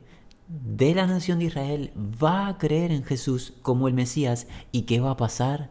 de 0.49 0.95
la 0.95 1.06
nación 1.06 1.38
de 1.38 1.47
Israel 1.47 1.92
va 2.23 2.47
a 2.47 2.59
creer 2.59 2.92
en 2.92 3.04
Jesús 3.04 3.54
como 3.62 3.88
el 3.88 3.95
Mesías 3.95 4.47
y 4.71 4.83
¿qué 4.83 5.00
va 5.00 5.12
a 5.12 5.16
pasar? 5.16 5.71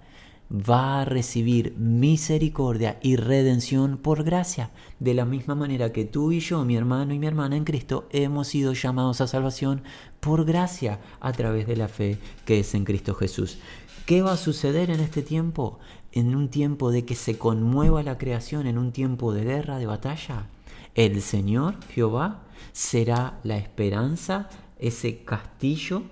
Va 0.52 1.02
a 1.02 1.06
recibir 1.06 1.76
misericordia 1.78 3.00
y 3.02 3.16
redención 3.16 3.98
por 3.98 4.24
gracia. 4.24 4.70
De 5.00 5.14
la 5.14 5.26
misma 5.26 5.56
manera 5.56 5.92
que 5.92 6.06
tú 6.06 6.32
y 6.32 6.40
yo, 6.40 6.64
mi 6.66 6.76
hermano 6.76 7.14
y 7.14 7.20
mi 7.20 7.26
hermana 7.26 7.58
en 7.58 7.64
Cristo, 7.64 8.08
hemos 8.12 8.50
sido 8.50 8.74
llamados 8.74 9.22
a 9.22 9.28
salvación 9.28 9.82
por 10.20 10.46
gracia 10.46 11.00
a 11.20 11.32
través 11.32 11.66
de 11.66 11.76
la 11.76 11.88
fe 11.88 12.20
que 12.46 12.60
es 12.60 12.76
en 12.76 12.86
Cristo 12.86 13.16
Jesús. 13.16 13.58
¿Qué 14.06 14.22
va 14.22 14.34
a 14.34 14.38
suceder 14.38 14.92
en 14.92 15.00
este 15.00 15.24
tiempo? 15.24 15.80
En 16.12 16.36
un 16.36 16.50
tiempo 16.50 16.92
de 16.92 17.06
que 17.06 17.16
se 17.16 17.40
conmueva 17.40 18.04
la 18.04 18.20
creación, 18.20 18.68
en 18.68 18.78
un 18.78 18.92
tiempo 18.92 19.34
de 19.34 19.44
guerra, 19.44 19.80
de 19.80 19.88
batalla. 19.88 20.46
El 20.94 21.22
Señor, 21.24 21.76
Jehová, 21.90 22.44
será 22.72 23.40
la 23.44 23.58
esperanza 23.58 24.48
ese 24.78 25.24
castillo, 25.24 26.04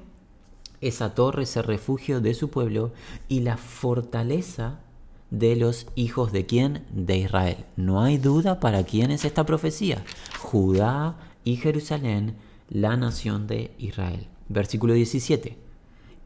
esa 0.87 1.15
torre, 1.15 1.43
ese 1.43 1.61
refugio 1.61 2.21
de 2.21 2.33
su 2.33 2.49
pueblo 2.49 2.91
y 3.27 3.41
la 3.41 3.57
fortaleza 3.57 4.79
de 5.29 5.55
los 5.55 5.87
hijos 5.95 6.31
de 6.31 6.45
quién? 6.45 6.85
De 6.91 7.17
Israel. 7.17 7.65
No 7.75 8.01
hay 8.01 8.17
duda 8.17 8.59
para 8.59 8.83
quién 8.83 9.11
es 9.11 9.25
esta 9.25 9.45
profecía. 9.45 10.03
Judá 10.39 11.17
y 11.43 11.55
Jerusalén, 11.55 12.35
la 12.69 12.97
nación 12.97 13.47
de 13.47 13.73
Israel. 13.77 14.27
Versículo 14.49 14.93
17. 14.93 15.57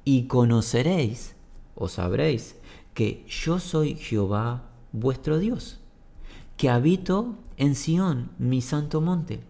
Y 0.04 0.24
conoceréis 0.24 1.36
o 1.76 1.88
sabréis 1.88 2.56
que 2.94 3.26
yo 3.28 3.60
soy 3.60 3.96
Jehová 3.96 4.70
vuestro 4.92 5.40
Dios, 5.40 5.80
que 6.58 6.70
habito 6.70 7.36
en 7.58 7.76
Sión, 7.76 8.32
mi 8.40 8.62
santo 8.62 9.02
monte 9.02 9.42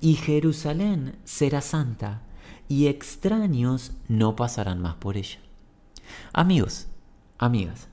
y 0.00 0.14
Jerusalén 0.14 1.16
será 1.24 1.60
santa, 1.60 2.22
y 2.70 2.86
extraños 2.86 3.92
no 4.06 4.36
pasarán 4.36 4.80
más 4.80 4.94
por 4.94 5.16
ella. 5.16 5.40
Amigos, 6.32 6.86
amigas, 7.36 7.88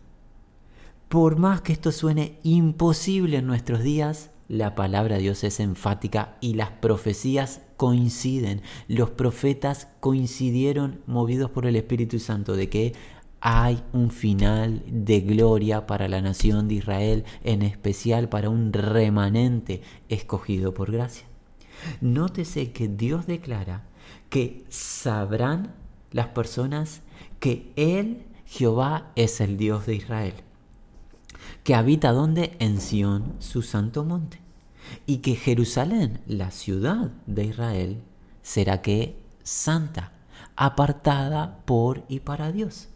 por 1.10 1.38
más 1.38 1.62
que 1.62 1.74
esto 1.74 1.92
suene 1.92 2.38
imposible 2.44 3.38
en 3.38 3.48
nuestros 3.48 3.82
días, 3.82 4.30
la 4.48 4.76
palabra 4.76 5.16
de 5.16 5.24
Dios 5.24 5.44
es 5.44 5.60
enfática 5.60 6.38
y 6.42 6.54
las 6.54 6.70
profecías 6.70 7.62
coinciden. 7.76 8.62
Los 8.88 9.10
profetas 9.10 9.88
coincidieron 10.00 11.02
movidos 11.08 11.50
por 11.50 11.66
el 11.66 11.76
Espíritu 11.76 12.20
Santo 12.20 12.56
de 12.56 12.70
que 12.70 12.94
hay 13.42 13.82
un 13.94 14.12
final 14.12 14.84
de 14.86 15.22
gloria 15.22 15.88
para 15.88 16.08
la 16.08 16.22
nación 16.22 16.68
de 16.68 16.76
Israel, 16.76 17.26
en 17.44 17.64
especial 17.64 18.30
para 18.30 18.52
un 18.52 18.72
remanente 18.72 19.82
escogido 20.08 20.76
por 20.76 20.92
gracia. 20.92 21.26
Nótese 22.00 22.72
que 22.72 22.88
Dios 22.88 23.26
declara 23.26 23.87
que 24.30 24.66
sabrán 24.70 25.74
las 26.12 26.28
personas 26.28 27.02
que 27.40 27.72
Él, 27.76 28.26
Jehová, 28.46 29.12
es 29.16 29.42
el 29.42 29.58
Dios 29.58 29.86
de 29.86 29.96
Israel, 29.96 30.34
que 31.64 31.76
habita 31.76 32.12
donde? 32.12 32.56
En 32.60 32.80
Sión, 32.82 33.36
su 33.40 33.62
santo 33.62 34.04
monte, 34.04 34.40
y 35.06 35.18
que 35.18 35.36
Jerusalén, 35.36 36.22
la 36.28 36.52
ciudad 36.52 37.12
de 37.26 37.46
Israel, 37.46 38.02
será 38.42 38.82
que 38.82 39.18
santa, 39.44 40.12
apartada 40.56 41.60
por 41.66 42.04
y 42.08 42.20
para 42.20 42.52
Dios. 42.52 42.88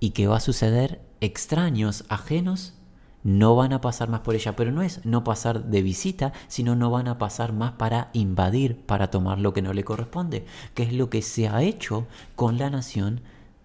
¿Y 0.00 0.10
qué 0.10 0.26
va 0.26 0.36
a 0.36 0.40
suceder? 0.40 1.00
Extraños, 1.20 2.04
ajenos 2.08 2.74
no 3.28 3.54
van 3.56 3.74
a 3.74 3.82
pasar 3.82 4.08
más 4.08 4.20
por 4.20 4.34
ella, 4.34 4.56
pero 4.56 4.72
no 4.72 4.80
es 4.80 5.04
no 5.04 5.22
pasar 5.22 5.64
de 5.64 5.82
visita, 5.82 6.32
sino 6.48 6.76
no 6.76 6.90
van 6.90 7.08
a 7.08 7.18
pasar 7.18 7.52
más 7.52 7.72
para 7.72 8.08
invadir, 8.14 8.80
para 8.86 9.10
tomar 9.10 9.38
lo 9.38 9.52
que 9.52 9.60
no 9.60 9.74
le 9.74 9.84
corresponde, 9.84 10.46
que 10.72 10.84
es 10.84 10.94
lo 10.94 11.10
que 11.10 11.20
se 11.20 11.46
ha 11.46 11.62
hecho 11.62 12.06
con 12.36 12.56
la 12.56 12.70
nación 12.70 13.20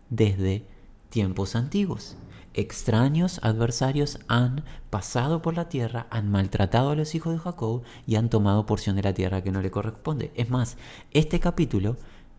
desde 0.09 0.65
tiempos 1.07 1.55
antiguos. 1.55 2.17
Extraños 2.53 3.39
adversarios 3.41 4.19
han 4.27 4.65
pasado 4.89 5.41
por 5.41 5.55
la 5.55 5.69
tierra, 5.69 6.07
han 6.09 6.29
maltratado 6.29 6.89
a 6.89 6.95
los 6.95 7.15
hijos 7.15 7.31
de 7.31 7.39
Jacob 7.39 7.83
y 8.05 8.15
han 8.15 8.29
tomado 8.29 8.65
porción 8.65 8.97
de 8.97 9.03
la 9.03 9.13
tierra 9.13 9.43
que 9.43 9.51
no 9.51 9.61
le 9.61 9.71
corresponde. 9.71 10.33
Es 10.35 10.49
más, 10.49 10.75
este 11.11 11.39
capítulo 11.39 11.95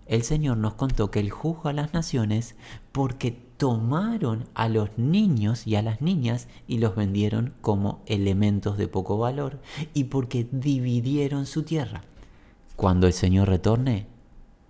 el 0.07 0.23
Señor 0.23 0.59
nos 0.59 0.75
contó 0.75 1.11
que 1.11 1.21
Él 1.21 1.31
juzga 1.31 1.71
a 1.71 1.75
las 1.75 1.95
naciones 1.95 2.57
porque 2.93 3.33
tomaron 3.57 4.49
a 4.55 4.69
los 4.69 4.91
niños 4.99 5.67
y 5.67 5.77
a 5.77 5.83
las 5.83 6.03
niñas 6.03 6.49
y 6.67 6.79
los 6.79 6.97
vendieron 6.97 7.55
como 7.61 8.03
elementos 8.07 8.77
de 8.77 8.89
poco 8.89 9.17
valor 9.19 9.61
y 9.95 10.05
porque 10.05 10.47
dividieron 10.51 11.47
su 11.47 11.63
tierra. 11.63 12.03
Cuando 12.77 13.07
el 13.07 13.13
Señor 13.13 13.49
retorne, 13.49 14.07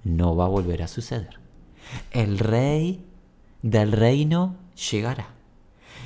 no 0.04 0.36
va 0.36 0.44
a 0.44 0.48
volver 0.48 0.82
a 0.82 0.88
suceder. 0.88 1.40
El 2.10 2.38
rey 2.38 3.04
del 3.62 3.92
reino 3.92 4.56
llegará. 4.90 5.30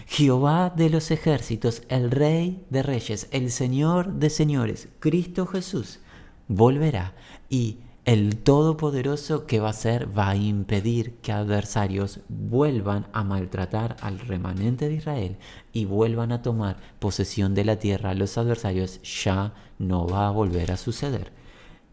Jehová 0.07 0.73
de 0.75 0.89
los 0.89 1.11
ejércitos, 1.11 1.83
el 1.89 2.11
rey 2.11 2.65
de 2.71 2.83
reyes, 2.83 3.29
el 3.31 3.51
Señor 3.51 4.15
de 4.15 4.31
señores, 4.31 4.89
Cristo 5.01 5.47
Jesús, 5.47 6.01
volverá 6.47 7.15
y 7.51 7.79
el 8.09 8.39
Todopoderoso 8.39 9.45
que 9.45 9.61
va 9.61 9.67
a 9.67 9.73
hacer 9.73 10.19
va 10.19 10.31
a 10.31 10.35
impedir 10.35 11.17
que 11.17 11.31
adversarios 11.31 12.21
vuelvan 12.31 13.07
a 13.13 13.23
maltratar 13.23 13.99
al 14.01 14.19
remanente 14.19 14.89
de 14.89 14.95
Israel 14.95 15.37
y 15.75 15.85
vuelvan 15.85 16.33
a 16.33 16.41
tomar 16.41 16.79
posesión 17.01 17.55
de 17.55 17.67
la 17.67 17.79
tierra. 17.79 18.15
Los 18.15 18.39
adversarios 18.39 19.03
ya 19.03 19.53
no 19.79 20.07
va 20.07 20.27
a 20.27 20.31
volver 20.31 20.73
a 20.73 20.79
suceder. 20.79 21.33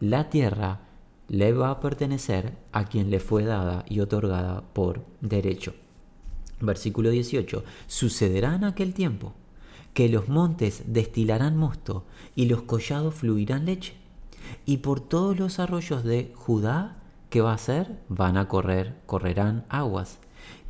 La 0.00 0.30
tierra 0.30 0.80
le 1.28 1.52
va 1.52 1.68
a 1.68 1.80
pertenecer 1.80 2.54
a 2.72 2.86
quien 2.86 3.10
le 3.10 3.20
fue 3.20 3.44
dada 3.44 3.84
y 3.86 4.00
otorgada 4.00 4.62
por 4.72 5.04
derecho. 5.20 5.74
Versículo 6.62 7.10
18. 7.10 7.62
Sucederá 7.88 8.54
en 8.54 8.64
aquel 8.64 8.94
tiempo 8.94 9.34
que 9.92 10.08
los 10.08 10.30
montes 10.30 10.84
destilarán 10.86 11.58
mosto 11.58 12.06
y 12.34 12.46
los 12.46 12.62
collados 12.62 13.16
fluirán 13.16 13.66
leche 13.66 14.05
y 14.64 14.78
por 14.78 15.00
todos 15.00 15.38
los 15.38 15.58
arroyos 15.58 16.04
de 16.04 16.32
Judá, 16.34 16.96
¿qué 17.30 17.40
va 17.40 17.52
a 17.52 17.56
hacer? 17.56 17.98
Van 18.08 18.36
a 18.36 18.48
correr, 18.48 18.96
correrán 19.06 19.64
aguas. 19.68 20.18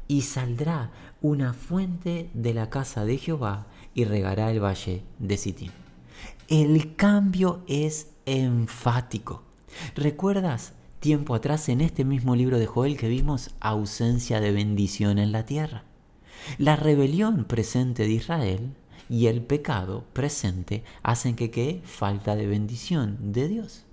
Y 0.08 0.22
saldrá 0.22 0.90
una 1.20 1.52
fuente 1.52 2.30
de 2.34 2.54
la 2.54 2.70
casa 2.70 3.04
de 3.04 3.18
Jehová 3.18 3.66
y 3.94 4.04
regará 4.04 4.50
el 4.50 4.62
valle 4.62 5.02
de 5.18 5.36
Sitín. 5.36 5.72
El 6.48 6.94
cambio 6.94 7.62
es 7.66 8.10
enfático. 8.24 9.42
¿Recuerdas 9.94 10.74
tiempo 11.00 11.34
atrás 11.34 11.68
en 11.68 11.80
este 11.80 12.04
mismo 12.04 12.36
libro 12.36 12.58
de 12.58 12.66
Joel 12.66 12.96
que 12.96 13.08
vimos 13.08 13.50
ausencia 13.60 14.40
de 14.40 14.52
bendición 14.52 15.18
en 15.18 15.32
la 15.32 15.44
tierra? 15.44 15.84
La 16.58 16.76
rebelión 16.76 17.44
presente 17.44 18.04
de 18.04 18.12
Israel 18.12 18.76
y 19.08 19.26
el 19.26 19.42
pecado 19.42 20.04
presente 20.12 20.84
hacen 21.02 21.36
que 21.36 21.50
quede 21.50 21.80
falta 21.84 22.36
de 22.36 22.46
bendición 22.46 23.32
de 23.32 23.48
Dios. 23.48 23.84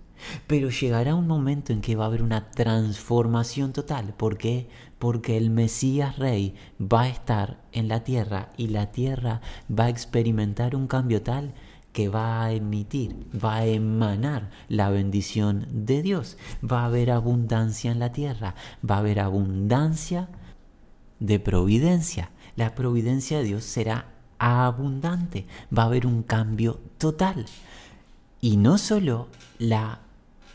Pero 0.47 0.69
llegará 0.69 1.15
un 1.15 1.28
momento 1.28 1.73
en 1.73 1.82
que 1.82 1.95
va 1.95 2.06
a 2.06 2.08
haber 2.08 2.23
una 2.23 2.52
transformación 2.52 3.73
total. 3.73 4.13
¿Por 4.15 4.38
qué? 4.38 4.69
Porque 4.99 5.38
el 5.38 5.49
Mesías 5.49 6.17
Rey 6.17 6.56
va 6.80 7.04
a 7.04 7.10
estar 7.10 7.62
en 7.71 7.88
la 7.88 8.04
tierra 8.04 8.54
y 8.58 8.67
la 8.67 8.91
tierra 8.91 9.41
va 9.69 9.86
a 9.86 9.89
experimentar 9.89 10.76
un 10.76 10.88
cambio 10.88 11.21
tal 11.21 11.54
que 11.91 12.10
va 12.10 12.43
a 12.43 12.52
emitir, 12.52 13.28
va 13.34 13.58
a 13.58 13.65
emanar 13.65 14.49
la 14.67 14.89
bendición 14.89 15.67
de 15.71 16.02
Dios. 16.02 16.38
Va 16.63 16.82
a 16.82 16.86
haber 16.86 17.12
abundancia 17.12 17.91
en 17.91 17.99
la 17.99 18.12
tierra, 18.12 18.56
va 18.89 18.95
a 18.95 18.99
haber 18.99 19.19
abundancia 19.19 20.30
de 21.19 21.39
providencia. 21.39 22.32
La 22.56 22.76
providencia 22.76 23.38
de 23.38 23.43
Dios 23.43 23.63
será 23.63 24.12
abundante, 24.43 25.45
va 25.75 25.84
a 25.84 25.86
haber 25.86 26.06
un 26.06 26.23
cambio 26.23 26.79
total. 26.97 27.45
Y 28.41 28.58
no 28.58 28.77
solo 28.77 29.29
la 29.58 29.99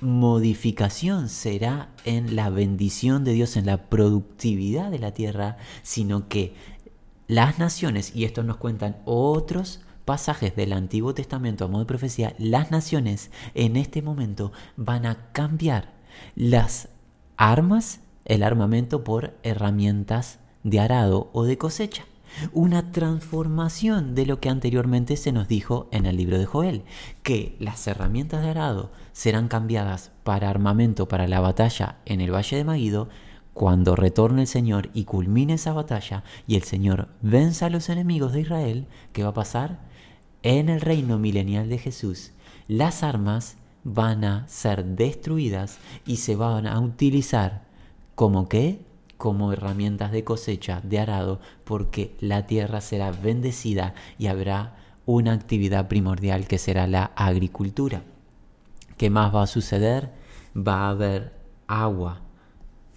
modificación 0.00 1.28
será 1.28 1.88
en 2.04 2.36
la 2.36 2.50
bendición 2.50 3.24
de 3.24 3.32
Dios, 3.32 3.56
en 3.56 3.66
la 3.66 3.88
productividad 3.88 4.90
de 4.90 4.98
la 4.98 5.12
tierra, 5.12 5.56
sino 5.82 6.28
que 6.28 6.54
las 7.26 7.58
naciones, 7.58 8.14
y 8.14 8.24
esto 8.24 8.42
nos 8.42 8.58
cuentan 8.58 8.96
otros 9.04 9.80
pasajes 10.04 10.54
del 10.54 10.72
Antiguo 10.72 11.14
Testamento 11.14 11.64
a 11.64 11.68
modo 11.68 11.80
de 11.80 11.86
profecía, 11.86 12.34
las 12.38 12.70
naciones 12.70 13.30
en 13.54 13.76
este 13.76 14.02
momento 14.02 14.52
van 14.76 15.06
a 15.06 15.30
cambiar 15.32 15.92
las 16.34 16.88
armas, 17.36 18.00
el 18.24 18.42
armamento 18.42 19.04
por 19.04 19.34
herramientas 19.42 20.38
de 20.62 20.80
arado 20.80 21.30
o 21.32 21.44
de 21.44 21.58
cosecha. 21.58 22.04
Una 22.52 22.92
transformación 22.92 24.14
de 24.14 24.26
lo 24.26 24.40
que 24.40 24.48
anteriormente 24.48 25.16
se 25.16 25.32
nos 25.32 25.48
dijo 25.48 25.88
en 25.92 26.06
el 26.06 26.16
libro 26.16 26.38
de 26.38 26.46
Joel, 26.46 26.84
que 27.22 27.56
las 27.58 27.86
herramientas 27.86 28.42
de 28.42 28.50
arado 28.50 28.92
serán 29.12 29.48
cambiadas 29.48 30.12
para 30.24 30.50
armamento 30.50 31.08
para 31.08 31.28
la 31.28 31.40
batalla 31.40 31.98
en 32.04 32.20
el 32.20 32.34
Valle 32.34 32.56
de 32.56 32.64
Magido, 32.64 33.08
cuando 33.54 33.96
retorne 33.96 34.42
el 34.42 34.46
Señor 34.46 34.88
y 34.94 35.04
culmine 35.04 35.54
esa 35.54 35.72
batalla 35.72 36.22
y 36.46 36.54
el 36.54 36.62
Señor 36.62 37.08
venza 37.22 37.66
a 37.66 37.70
los 37.70 37.88
enemigos 37.88 38.32
de 38.32 38.42
Israel, 38.42 38.86
¿qué 39.12 39.24
va 39.24 39.30
a 39.30 39.34
pasar? 39.34 39.80
En 40.44 40.68
el 40.68 40.80
reino 40.80 41.18
milenial 41.18 41.68
de 41.68 41.78
Jesús, 41.78 42.30
las 42.68 43.02
armas 43.02 43.56
van 43.82 44.24
a 44.24 44.46
ser 44.46 44.84
destruidas 44.84 45.78
y 46.06 46.18
se 46.18 46.36
van 46.36 46.68
a 46.68 46.78
utilizar 46.78 47.64
como 48.14 48.48
qué? 48.48 48.80
Como 49.18 49.52
herramientas 49.52 50.10
de 50.10 50.24
cosecha, 50.24 50.80
de 50.82 50.98
arado, 50.98 51.40
porque 51.64 52.16
la 52.20 52.46
tierra 52.46 52.80
será 52.80 53.10
bendecida 53.10 53.92
y 54.16 54.28
habrá 54.28 54.76
una 55.04 55.32
actividad 55.32 55.88
primordial 55.88 56.46
que 56.46 56.56
será 56.56 56.86
la 56.86 57.12
agricultura. 57.16 58.02
¿Qué 58.96 59.10
más 59.10 59.34
va 59.34 59.42
a 59.42 59.46
suceder? 59.46 60.12
Va 60.56 60.86
a 60.86 60.90
haber 60.90 61.34
agua 61.66 62.22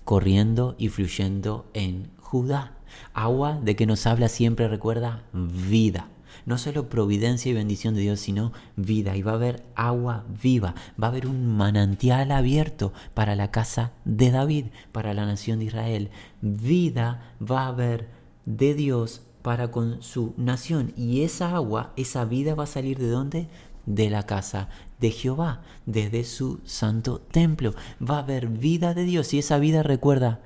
corriendo 0.03 0.75
y 0.77 0.89
fluyendo 0.89 1.69
en 1.73 2.12
Judá. 2.19 2.73
Agua 3.13 3.60
de 3.62 3.75
que 3.75 3.86
nos 3.86 4.05
habla 4.07 4.27
siempre, 4.27 4.67
recuerda, 4.67 5.23
vida. 5.34 6.07
No 6.45 6.58
solo 6.58 6.89
providencia 6.89 7.49
y 7.49 7.54
bendición 7.54 7.93
de 7.93 8.01
Dios, 8.01 8.19
sino 8.19 8.51
vida. 8.75 9.15
Y 9.15 9.21
va 9.21 9.32
a 9.32 9.36
haber 9.36 9.63
agua 9.75 10.25
viva. 10.41 10.75
Va 11.01 11.08
a 11.08 11.10
haber 11.10 11.27
un 11.27 11.47
manantial 11.56 12.32
abierto 12.32 12.93
para 13.13 13.36
la 13.36 13.51
casa 13.51 13.91
de 14.06 14.32
David, 14.32 14.67
para 14.91 15.13
la 15.13 15.25
nación 15.25 15.60
de 15.60 15.65
Israel. 15.65 16.10
Vida 16.41 17.36
va 17.41 17.63
a 17.63 17.67
haber 17.67 18.10
de 18.45 18.73
Dios 18.73 19.21
para 19.41 19.71
con 19.71 20.01
su 20.01 20.34
nación. 20.38 20.93
Y 20.95 21.21
esa 21.21 21.56
agua, 21.56 21.93
esa 21.95 22.25
vida 22.25 22.56
va 22.56 22.63
a 22.63 22.67
salir 22.67 22.99
de 22.99 23.10
dónde? 23.10 23.47
De 23.86 24.10
la 24.10 24.23
casa 24.23 24.69
de 24.99 25.12
Jehová, 25.12 25.62
desde 25.86 26.23
su 26.23 26.60
santo 26.63 27.19
templo. 27.19 27.73
Va 28.01 28.17
a 28.17 28.19
haber 28.19 28.47
vida 28.47 28.93
de 28.93 29.04
Dios 29.04 29.34
y 29.34 29.39
esa 29.39 29.58
vida 29.58 29.84
recuerda 29.84 30.39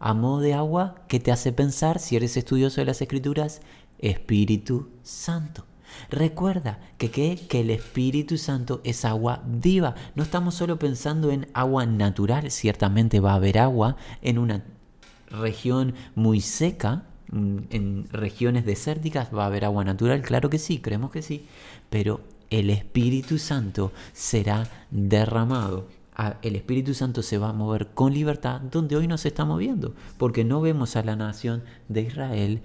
a 0.00 0.14
modo 0.14 0.40
de 0.40 0.54
agua 0.54 1.02
que 1.08 1.20
te 1.20 1.32
hace 1.32 1.52
pensar, 1.52 1.98
si 1.98 2.16
eres 2.16 2.36
estudioso 2.36 2.80
de 2.80 2.84
las 2.84 3.02
escrituras, 3.02 3.60
Espíritu 3.98 4.88
Santo. 5.02 5.64
Recuerda 6.10 6.80
que, 6.98 7.10
que 7.10 7.60
el 7.60 7.70
Espíritu 7.70 8.36
Santo 8.36 8.80
es 8.84 9.04
agua 9.04 9.42
viva. 9.46 9.94
No 10.14 10.22
estamos 10.22 10.54
solo 10.54 10.78
pensando 10.78 11.30
en 11.30 11.48
agua 11.54 11.86
natural, 11.86 12.50
ciertamente 12.50 13.20
va 13.20 13.32
a 13.32 13.36
haber 13.36 13.58
agua 13.58 13.96
en 14.22 14.38
una 14.38 14.64
región 15.30 15.94
muy 16.14 16.40
seca, 16.40 17.04
mm, 17.30 17.58
en 17.70 18.08
regiones 18.10 18.64
desérticas 18.64 19.28
va 19.34 19.44
a 19.44 19.46
haber 19.46 19.64
agua 19.64 19.84
natural, 19.84 20.22
claro 20.22 20.50
que 20.50 20.58
sí, 20.58 20.78
creemos 20.78 21.10
que 21.10 21.22
sí, 21.22 21.46
pero 21.90 22.20
el 22.50 22.70
Espíritu 22.70 23.38
Santo 23.38 23.92
será 24.12 24.68
derramado. 24.90 25.88
El 26.42 26.56
Espíritu 26.56 26.94
Santo 26.94 27.22
se 27.22 27.38
va 27.38 27.50
a 27.50 27.52
mover 27.52 27.88
con 27.88 28.12
libertad 28.12 28.60
donde 28.60 28.96
hoy 28.96 29.06
nos 29.06 29.24
está 29.24 29.44
moviendo, 29.44 29.94
porque 30.16 30.44
no 30.44 30.60
vemos 30.60 30.96
a 30.96 31.04
la 31.04 31.14
nación 31.14 31.62
de 31.88 32.02
Israel 32.02 32.62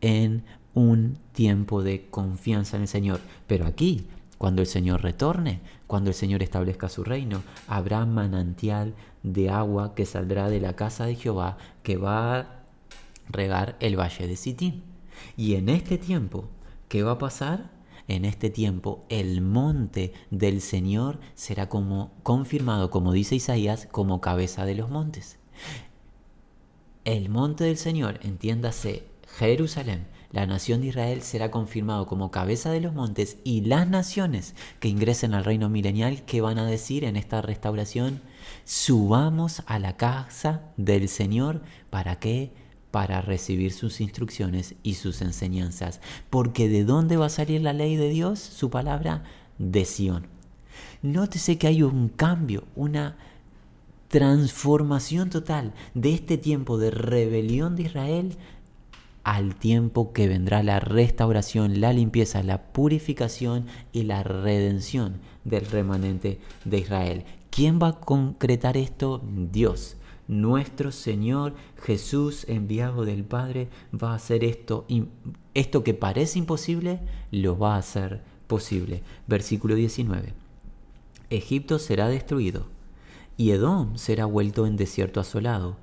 en 0.00 0.42
un 0.76 1.18
tiempo 1.32 1.82
de 1.82 2.06
confianza 2.10 2.76
en 2.76 2.82
el 2.82 2.88
Señor. 2.88 3.20
Pero 3.46 3.66
aquí, 3.66 4.06
cuando 4.36 4.60
el 4.60 4.68
Señor 4.68 5.02
retorne, 5.02 5.60
cuando 5.86 6.10
el 6.10 6.14
Señor 6.14 6.42
establezca 6.42 6.90
su 6.90 7.02
reino, 7.02 7.42
habrá 7.66 8.04
manantial 8.04 8.94
de 9.22 9.48
agua 9.48 9.94
que 9.94 10.04
saldrá 10.04 10.50
de 10.50 10.60
la 10.60 10.76
casa 10.76 11.06
de 11.06 11.16
Jehová 11.16 11.56
que 11.82 11.96
va 11.96 12.38
a 12.38 12.46
regar 13.30 13.76
el 13.80 13.98
valle 13.98 14.26
de 14.26 14.36
Sitín. 14.36 14.82
Y 15.34 15.54
en 15.54 15.70
este 15.70 15.96
tiempo, 15.96 16.50
¿qué 16.88 17.02
va 17.02 17.12
a 17.12 17.18
pasar? 17.18 17.74
en 18.08 18.24
este 18.24 18.50
tiempo 18.50 19.04
el 19.08 19.40
monte 19.40 20.12
del 20.30 20.60
Señor 20.60 21.18
será 21.34 21.68
como 21.68 22.12
confirmado, 22.22 22.88
como 22.88 23.12
dice 23.12 23.34
Isaías, 23.34 23.88
como 23.90 24.20
cabeza 24.20 24.64
de 24.64 24.76
los 24.76 24.90
montes. 24.90 25.40
El 27.04 27.30
monte 27.30 27.64
del 27.64 27.78
Señor, 27.78 28.20
entiéndase 28.22 29.08
Jerusalén, 29.38 30.06
la 30.32 30.46
nación 30.46 30.80
de 30.80 30.88
Israel 30.88 31.22
será 31.22 31.50
confirmado 31.50 32.06
como 32.06 32.30
cabeza 32.30 32.70
de 32.70 32.80
los 32.80 32.94
montes 32.94 33.38
y 33.44 33.62
las 33.62 33.88
naciones 33.88 34.54
que 34.80 34.88
ingresen 34.88 35.34
al 35.34 35.44
reino 35.44 35.68
milenial 35.68 36.24
que 36.24 36.40
van 36.40 36.58
a 36.58 36.66
decir 36.66 37.04
en 37.04 37.16
esta 37.16 37.42
restauración, 37.42 38.20
subamos 38.64 39.62
a 39.66 39.78
la 39.78 39.96
casa 39.96 40.62
del 40.76 41.08
Señor 41.08 41.62
para 41.90 42.18
que 42.18 42.52
para 42.90 43.20
recibir 43.20 43.72
sus 43.72 44.00
instrucciones 44.00 44.74
y 44.82 44.94
sus 44.94 45.20
enseñanzas. 45.20 46.00
Porque 46.30 46.68
¿de 46.68 46.84
dónde 46.84 47.18
va 47.18 47.26
a 47.26 47.30
salir 47.30 47.60
la 47.60 47.74
ley 47.74 47.96
de 47.96 48.08
Dios? 48.08 48.38
Su 48.38 48.70
palabra, 48.70 49.22
de 49.58 49.84
Sión. 49.84 50.28
Nótese 51.02 51.58
que 51.58 51.66
hay 51.66 51.82
un 51.82 52.08
cambio, 52.08 52.64
una 52.74 53.16
transformación 54.08 55.30
total 55.30 55.74
de 55.94 56.14
este 56.14 56.38
tiempo 56.38 56.78
de 56.78 56.90
rebelión 56.90 57.76
de 57.76 57.82
Israel 57.82 58.36
al 59.26 59.56
tiempo 59.56 60.12
que 60.12 60.28
vendrá 60.28 60.62
la 60.62 60.78
restauración, 60.78 61.80
la 61.80 61.92
limpieza, 61.92 62.44
la 62.44 62.62
purificación 62.62 63.66
y 63.92 64.04
la 64.04 64.22
redención 64.22 65.16
del 65.42 65.66
remanente 65.66 66.38
de 66.64 66.78
Israel. 66.78 67.24
¿Quién 67.50 67.80
va 67.82 67.88
a 67.88 68.00
concretar 68.00 68.76
esto? 68.76 69.20
Dios 69.50 69.96
nuestro 70.28 70.92
Señor 70.92 71.54
Jesús, 71.82 72.44
enviado 72.48 73.04
del 73.04 73.24
Padre, 73.24 73.68
va 73.92 74.12
a 74.12 74.16
hacer 74.16 74.44
esto. 74.44 74.86
Esto 75.54 75.82
que 75.82 75.94
parece 75.94 76.38
imposible, 76.38 77.00
lo 77.32 77.58
va 77.58 77.74
a 77.74 77.78
hacer 77.78 78.22
posible. 78.46 79.02
Versículo 79.26 79.74
19. 79.74 80.34
Egipto 81.30 81.80
será 81.80 82.06
destruido 82.08 82.66
y 83.36 83.50
Edom 83.50 83.96
será 83.96 84.24
vuelto 84.24 84.66
en 84.66 84.76
desierto 84.76 85.18
asolado. 85.18 85.78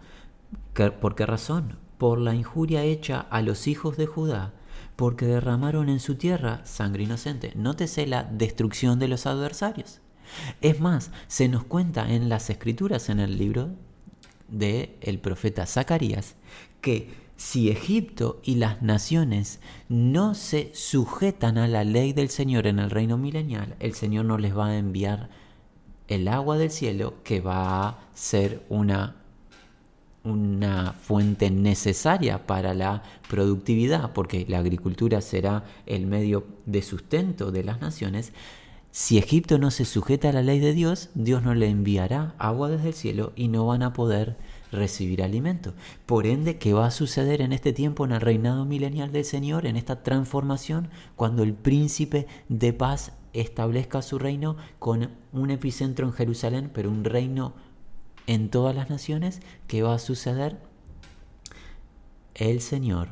¿Por 1.01 1.15
qué 1.15 1.25
razón? 1.25 1.82
Por 1.97 2.19
la 2.19 2.35
injuria 2.35 2.83
hecha 2.83 3.19
a 3.19 3.41
los 3.41 3.67
hijos 3.67 3.97
de 3.97 4.05
Judá, 4.05 4.53
porque 4.95 5.25
derramaron 5.25 5.89
en 5.89 5.99
su 5.99 6.15
tierra 6.15 6.65
sangre 6.65 7.03
inocente. 7.03 7.53
Nótese 7.55 8.07
la 8.07 8.23
destrucción 8.23 8.99
de 8.99 9.07
los 9.07 9.25
adversarios. 9.25 9.99
Es 10.61 10.79
más, 10.79 11.11
se 11.27 11.47
nos 11.47 11.63
cuenta 11.63 12.11
en 12.13 12.29
las 12.29 12.49
escrituras 12.49 13.09
en 13.09 13.19
el 13.19 13.37
libro 13.37 13.69
del 14.47 14.91
el 15.01 15.19
profeta 15.19 15.65
Zacarías 15.65 16.35
que 16.81 17.23
si 17.37 17.69
Egipto 17.69 18.39
y 18.43 18.55
las 18.55 18.81
naciones 18.81 19.59
no 19.89 20.35
se 20.35 20.71
sujetan 20.73 21.57
a 21.57 21.67
la 21.67 21.83
ley 21.83 22.13
del 22.13 22.29
Señor 22.29 22.67
en 22.67 22.79
el 22.79 22.89
reino 22.89 23.17
milenial, 23.17 23.75
el 23.79 23.93
Señor 23.95 24.25
no 24.25 24.37
les 24.37 24.55
va 24.55 24.67
a 24.67 24.77
enviar 24.77 25.29
el 26.07 26.27
agua 26.27 26.57
del 26.57 26.71
cielo 26.71 27.15
que 27.23 27.41
va 27.41 27.87
a 27.87 27.99
ser 28.13 28.63
una, 28.69 29.15
una 30.23 30.93
fuente 30.93 31.51
necesaria 31.51 32.45
para 32.45 32.73
la 32.73 33.03
productividad, 33.29 34.13
porque 34.13 34.45
la 34.47 34.59
agricultura 34.59 35.21
será 35.21 35.63
el 35.85 36.07
medio 36.07 36.45
de 36.65 36.81
sustento 36.81 37.51
de 37.51 37.63
las 37.63 37.81
naciones, 37.81 38.33
si 38.95 39.17
Egipto 39.17 39.57
no 39.57 39.71
se 39.71 39.85
sujeta 39.85 40.29
a 40.29 40.33
la 40.33 40.43
ley 40.43 40.59
de 40.59 40.71
Dios, 40.71 41.09
Dios 41.15 41.41
no 41.41 41.55
le 41.55 41.67
enviará 41.67 42.35
agua 42.37 42.69
desde 42.69 42.89
el 42.89 42.93
cielo 42.93 43.33
y 43.35 43.47
no 43.47 43.65
van 43.65 43.81
a 43.81 43.91
poder 43.91 44.37
recibir 44.71 45.23
alimento. 45.23 45.73
Por 46.05 46.27
ende, 46.27 46.59
¿qué 46.59 46.73
va 46.73 46.85
a 46.85 46.91
suceder 46.91 47.41
en 47.41 47.53
este 47.53 47.73
tiempo 47.73 48.05
en 48.05 48.11
el 48.11 48.21
reinado 48.21 48.65
milenial 48.65 49.11
del 49.11 49.25
Señor, 49.25 49.65
en 49.65 49.77
esta 49.77 50.03
transformación, 50.03 50.89
cuando 51.15 51.41
el 51.41 51.53
príncipe 51.53 52.27
de 52.49 52.71
paz 52.71 53.13
establezca 53.33 54.03
su 54.03 54.19
reino 54.19 54.57
con 54.77 55.09
un 55.31 55.49
epicentro 55.49 56.05
en 56.05 56.13
Jerusalén, 56.13 56.69
pero 56.71 56.91
un 56.91 57.03
reino 57.03 57.53
en 58.27 58.49
todas 58.49 58.75
las 58.75 58.89
naciones? 58.89 59.41
¿Qué 59.67 59.81
va 59.83 59.95
a 59.95 59.99
suceder? 59.99 60.59
El 62.35 62.61
Señor 62.61 63.09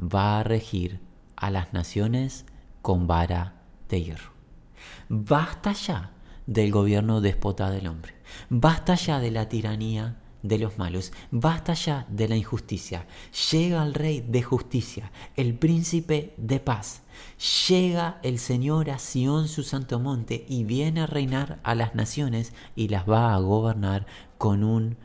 va 0.00 0.40
a 0.40 0.42
regir 0.44 1.00
a 1.36 1.50
las 1.50 1.72
naciones 1.72 2.44
con 2.82 3.06
vara 3.06 3.62
de 3.88 4.02
hierro. 4.02 4.32
Basta 5.08 5.72
ya 5.72 6.12
del 6.46 6.70
gobierno 6.70 7.20
déspota 7.20 7.70
del 7.70 7.86
hombre. 7.86 8.14
Basta 8.48 8.94
ya 8.94 9.20
de 9.20 9.30
la 9.30 9.48
tiranía 9.48 10.16
de 10.42 10.58
los 10.58 10.78
malos. 10.78 11.12
Basta 11.30 11.74
ya 11.74 12.06
de 12.08 12.28
la 12.28 12.36
injusticia. 12.36 13.06
Llega 13.50 13.82
el 13.82 13.94
rey 13.94 14.20
de 14.20 14.42
justicia, 14.42 15.10
el 15.36 15.54
príncipe 15.54 16.34
de 16.36 16.60
paz. 16.60 17.02
Llega 17.68 18.18
el 18.22 18.38
Señor 18.38 18.90
a 18.90 18.98
Sión 18.98 19.48
su 19.48 19.62
santo 19.62 19.98
monte 19.98 20.44
y 20.48 20.64
viene 20.64 21.02
a 21.02 21.06
reinar 21.06 21.60
a 21.62 21.74
las 21.74 21.94
naciones 21.94 22.52
y 22.76 22.88
las 22.88 23.08
va 23.08 23.34
a 23.34 23.38
gobernar 23.38 24.06
con 24.38 24.64
un 24.64 24.96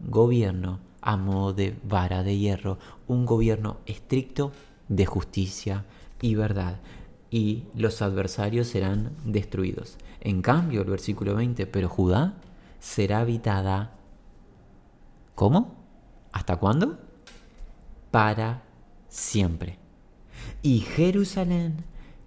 gobierno 0.00 0.80
a 1.00 1.16
modo 1.16 1.52
de 1.52 1.76
vara 1.84 2.22
de 2.22 2.38
hierro, 2.38 2.78
un 3.06 3.26
gobierno 3.26 3.78
estricto 3.86 4.52
de 4.88 5.04
justicia 5.06 5.84
y 6.20 6.34
verdad, 6.34 6.80
y 7.30 7.64
los 7.74 8.00
adversarios 8.00 8.68
serán 8.68 9.12
destruidos. 9.24 9.98
En 10.20 10.40
cambio, 10.40 10.82
el 10.82 10.90
versículo 10.90 11.34
20, 11.34 11.66
pero 11.66 11.88
Judá 11.88 12.34
será 12.80 13.20
habitada. 13.20 13.92
¿Cómo? 15.34 15.74
¿Hasta 16.32 16.56
cuándo? 16.56 16.98
Para 18.10 18.62
siempre. 19.08 19.83
Y 20.62 20.80
Jerusalén 20.80 21.84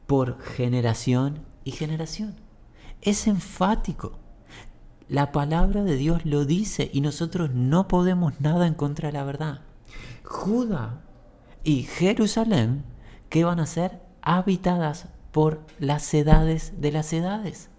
por 0.07 0.39
generación 0.41 1.45
y 1.63 1.71
generación. 1.71 2.35
Es 3.01 3.27
enfático. 3.27 4.19
La 5.09 5.31
palabra 5.31 5.83
de 5.83 5.95
Dios 5.95 6.25
lo 6.25 6.45
dice 6.45 6.89
y 6.93 7.01
nosotros 7.01 7.51
no 7.53 7.87
podemos 7.87 8.39
nada 8.39 8.67
en 8.67 8.73
contra 8.73 9.07
de 9.07 9.13
la 9.13 9.23
verdad. 9.23 9.61
Judá 10.23 11.01
y 11.63 11.83
Jerusalén, 11.83 12.83
¿qué 13.29 13.43
van 13.43 13.59
a 13.59 13.65
ser? 13.65 14.01
Habitadas 14.21 15.07
por 15.31 15.61
las 15.79 16.13
edades 16.13 16.73
de 16.81 16.91
las 16.91 17.13
edades. 17.13 17.69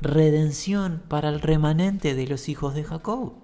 Redención 0.00 1.02
para 1.08 1.28
el 1.28 1.40
remanente 1.40 2.14
de 2.14 2.26
los 2.26 2.48
hijos 2.48 2.74
de 2.74 2.84
Jacob. 2.84 3.34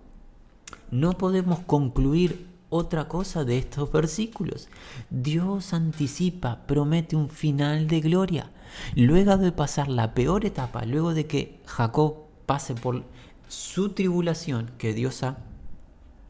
No 0.90 1.12
podemos 1.12 1.60
concluir 1.60 2.49
otra 2.70 3.08
cosa 3.08 3.44
de 3.44 3.58
estos 3.58 3.92
versículos. 3.92 4.68
Dios 5.10 5.74
anticipa, 5.74 6.66
promete 6.66 7.16
un 7.16 7.28
final 7.28 7.88
de 7.88 8.00
gloria. 8.00 8.50
Luego 8.94 9.36
de 9.36 9.52
pasar 9.52 9.88
la 9.88 10.14
peor 10.14 10.46
etapa, 10.46 10.84
luego 10.84 11.12
de 11.12 11.26
que 11.26 11.60
Jacob 11.66 12.28
pase 12.46 12.74
por 12.74 13.04
su 13.48 13.90
tribulación 13.90 14.70
que 14.78 14.94
Dios 14.94 15.22
ha 15.24 15.38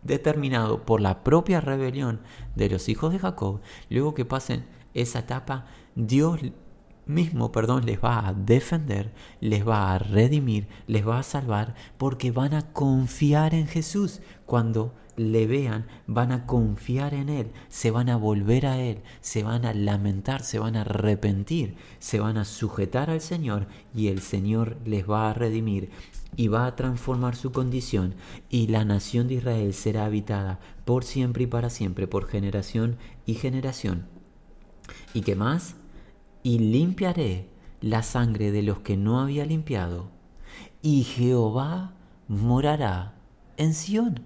determinado 0.03 0.87
por 0.87 1.03
la 1.03 1.23
propia 1.23 1.61
rebelión 1.61 2.21
de 2.57 2.71
los 2.71 2.89
hijos 2.89 3.13
de 3.13 3.19
Jacob, 3.19 3.61
luego 3.91 4.15
que 4.15 4.25
pasen 4.25 4.65
esa 4.95 5.21
etapa, 5.21 5.67
Dios 5.95 6.41
mismo, 7.07 7.53
perdón, 7.53 7.85
les 7.85 8.03
va 8.03 8.27
a 8.27 8.33
defender, 8.33 9.13
les 9.41 9.67
va 9.67 9.93
a 9.93 9.99
redimir, 9.99 10.69
les 10.87 11.07
va 11.07 11.19
a 11.19 11.23
salvar, 11.23 11.75
porque 11.99 12.31
van 12.31 12.55
a 12.55 12.73
confiar 12.73 13.55
en 13.55 13.67
Jesús. 13.67 14.21
Cuando 14.47 14.95
le 15.17 15.47
vean, 15.47 15.87
van 16.07 16.33
a 16.33 16.47
confiar 16.47 17.15
en 17.15 17.29
Él, 17.29 17.51
se 17.69 17.91
van 17.91 18.09
a 18.09 18.17
volver 18.17 18.67
a 18.67 18.79
Él, 18.79 19.03
se 19.21 19.43
van 19.43 19.65
a 19.65 19.75
lamentar, 19.75 20.43
se 20.43 20.59
van 20.59 20.77
a 20.77 20.83
arrepentir, 20.83 21.77
se 21.99 22.21
van 22.21 22.37
a 22.37 22.45
sujetar 22.45 23.11
al 23.11 23.21
Señor 23.21 23.67
y 23.95 24.09
el 24.09 24.21
Señor 24.21 24.77
les 24.85 25.09
va 25.09 25.31
a 25.31 25.35
redimir 25.35 25.91
y 26.37 26.49
va 26.49 26.67
a 26.67 26.77
transformar 26.77 27.37
su 27.37 27.53
condición 27.53 28.15
y 28.49 28.69
la 28.69 28.85
nación 28.85 29.29
de 29.29 29.35
Israel 29.35 29.75
será 29.75 30.05
habitada 30.05 30.61
por 30.85 31.05
siempre 31.05 31.45
y 31.45 31.47
para 31.47 31.71
siempre, 31.71 32.07
por 32.07 32.27
generación 32.27 32.97
y 33.27 33.35
generación. 33.35 34.07
¿Y 35.13 35.23
qué 35.23 35.35
más? 35.35 35.77
y 36.43 36.59
limpiaré 36.59 37.49
la 37.81 38.03
sangre 38.03 38.51
de 38.51 38.63
los 38.63 38.81
que 38.81 38.97
no 38.97 39.21
había 39.21 39.45
limpiado, 39.45 40.11
y 40.83 41.05
Jehová 41.05 41.95
morará 42.29 43.15
en 43.57 43.75
Sión. 43.75 44.21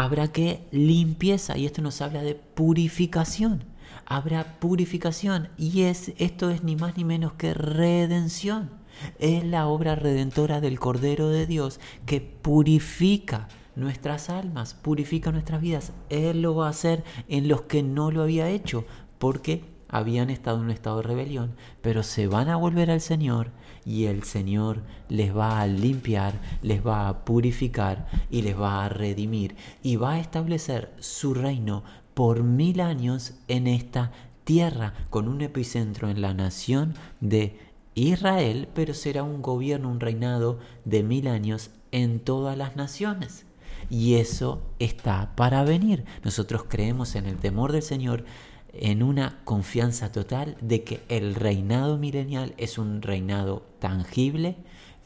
Habrá 0.00 0.28
que 0.28 0.64
limpieza, 0.70 1.58
y 1.58 1.66
esto 1.66 1.82
nos 1.82 2.00
habla 2.02 2.22
de 2.22 2.36
purificación. 2.36 3.64
Habrá 4.06 4.60
purificación, 4.60 5.48
y 5.58 5.82
es, 5.82 6.12
esto 6.18 6.50
es 6.50 6.62
ni 6.62 6.76
más 6.76 6.96
ni 6.96 7.02
menos 7.02 7.32
que 7.32 7.52
redención. 7.52 8.70
Es 9.18 9.42
la 9.42 9.66
obra 9.66 9.96
redentora 9.96 10.60
del 10.60 10.78
Cordero 10.78 11.30
de 11.30 11.48
Dios 11.48 11.80
que 12.06 12.20
purifica 12.20 13.48
nuestras 13.74 14.30
almas, 14.30 14.74
purifica 14.74 15.32
nuestras 15.32 15.60
vidas. 15.60 15.92
Él 16.10 16.42
lo 16.42 16.54
va 16.54 16.68
a 16.68 16.70
hacer 16.70 17.02
en 17.26 17.48
los 17.48 17.62
que 17.62 17.82
no 17.82 18.12
lo 18.12 18.22
había 18.22 18.50
hecho, 18.50 18.84
porque 19.18 19.64
habían 19.88 20.30
estado 20.30 20.58
en 20.58 20.66
un 20.66 20.70
estado 20.70 20.98
de 20.98 21.08
rebelión, 21.08 21.56
pero 21.82 22.04
se 22.04 22.28
van 22.28 22.50
a 22.50 22.56
volver 22.56 22.92
al 22.92 23.00
Señor 23.00 23.50
y 23.88 24.04
el 24.04 24.22
Señor 24.22 24.82
les 25.08 25.34
va 25.34 25.62
a 25.62 25.66
limpiar, 25.66 26.38
les 26.60 26.86
va 26.86 27.08
a 27.08 27.24
purificar 27.24 28.06
y 28.30 28.42
les 28.42 28.60
va 28.60 28.84
a 28.84 28.90
redimir 28.90 29.56
y 29.82 29.96
va 29.96 30.12
a 30.12 30.20
establecer 30.20 30.92
su 31.00 31.32
reino 31.32 31.82
por 32.12 32.42
mil 32.42 32.82
años 32.82 33.32
en 33.48 33.66
esta 33.66 34.12
tierra 34.44 34.92
con 35.08 35.26
un 35.26 35.40
epicentro 35.40 36.10
en 36.10 36.20
la 36.20 36.34
nación 36.34 36.94
de 37.22 37.58
Israel, 37.94 38.68
pero 38.74 38.92
será 38.92 39.22
un 39.22 39.40
gobierno, 39.40 39.90
un 39.90 40.00
reinado 40.00 40.58
de 40.84 41.02
mil 41.02 41.26
años 41.26 41.70
en 41.90 42.20
todas 42.20 42.58
las 42.58 42.76
naciones. 42.76 43.46
Y 43.88 44.16
eso 44.16 44.60
está 44.78 45.32
para 45.34 45.64
venir. 45.64 46.04
Nosotros 46.24 46.64
creemos 46.68 47.14
en 47.14 47.24
el 47.24 47.36
temor 47.36 47.72
del 47.72 47.82
Señor 47.82 48.24
en 48.72 49.02
una 49.02 49.40
confianza 49.44 50.12
total 50.12 50.56
de 50.60 50.84
que 50.84 51.00
el 51.08 51.34
reinado 51.34 51.98
milenial 51.98 52.54
es 52.58 52.78
un 52.78 53.02
reinado 53.02 53.66
tangible, 53.78 54.56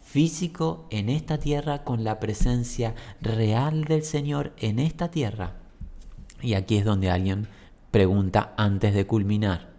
físico 0.02 0.86
en 0.90 1.08
esta 1.08 1.38
tierra, 1.38 1.84
con 1.84 2.04
la 2.04 2.20
presencia 2.20 2.94
real 3.20 3.84
del 3.84 4.02
Señor 4.02 4.52
en 4.58 4.78
esta 4.78 5.10
tierra. 5.10 5.56
Y 6.42 6.54
aquí 6.54 6.76
es 6.76 6.84
donde 6.84 7.10
alguien 7.10 7.46
pregunta 7.90 8.52
antes 8.56 8.94
de 8.94 9.06
culminar, 9.06 9.70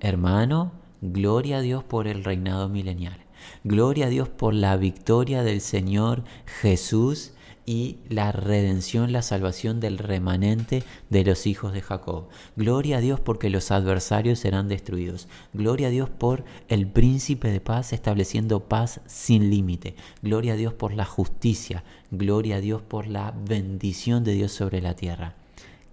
hermano, 0.00 0.72
gloria 1.02 1.58
a 1.58 1.60
Dios 1.60 1.84
por 1.84 2.06
el 2.06 2.24
reinado 2.24 2.68
milenial. 2.68 3.18
Gloria 3.64 4.06
a 4.06 4.10
Dios 4.10 4.28
por 4.28 4.54
la 4.54 4.76
victoria 4.76 5.42
del 5.42 5.60
Señor 5.60 6.24
Jesús 6.60 7.32
y 7.70 7.98
la 8.08 8.32
redención, 8.32 9.12
la 9.12 9.22
salvación 9.22 9.78
del 9.78 9.98
remanente 9.98 10.82
de 11.08 11.22
los 11.22 11.46
hijos 11.46 11.72
de 11.72 11.80
Jacob. 11.80 12.26
Gloria 12.56 12.96
a 12.96 13.00
Dios 13.00 13.20
porque 13.20 13.48
los 13.48 13.70
adversarios 13.70 14.40
serán 14.40 14.66
destruidos. 14.66 15.28
Gloria 15.52 15.86
a 15.86 15.90
Dios 15.90 16.10
por 16.10 16.44
el 16.66 16.88
príncipe 16.88 17.48
de 17.52 17.60
paz 17.60 17.92
estableciendo 17.92 18.68
paz 18.68 19.00
sin 19.06 19.50
límite. 19.50 19.94
Gloria 20.20 20.54
a 20.54 20.56
Dios 20.56 20.74
por 20.74 20.92
la 20.94 21.04
justicia. 21.04 21.84
Gloria 22.10 22.56
a 22.56 22.60
Dios 22.60 22.82
por 22.82 23.06
la 23.06 23.30
bendición 23.30 24.24
de 24.24 24.32
Dios 24.32 24.50
sobre 24.50 24.80
la 24.80 24.96
tierra. 24.96 25.36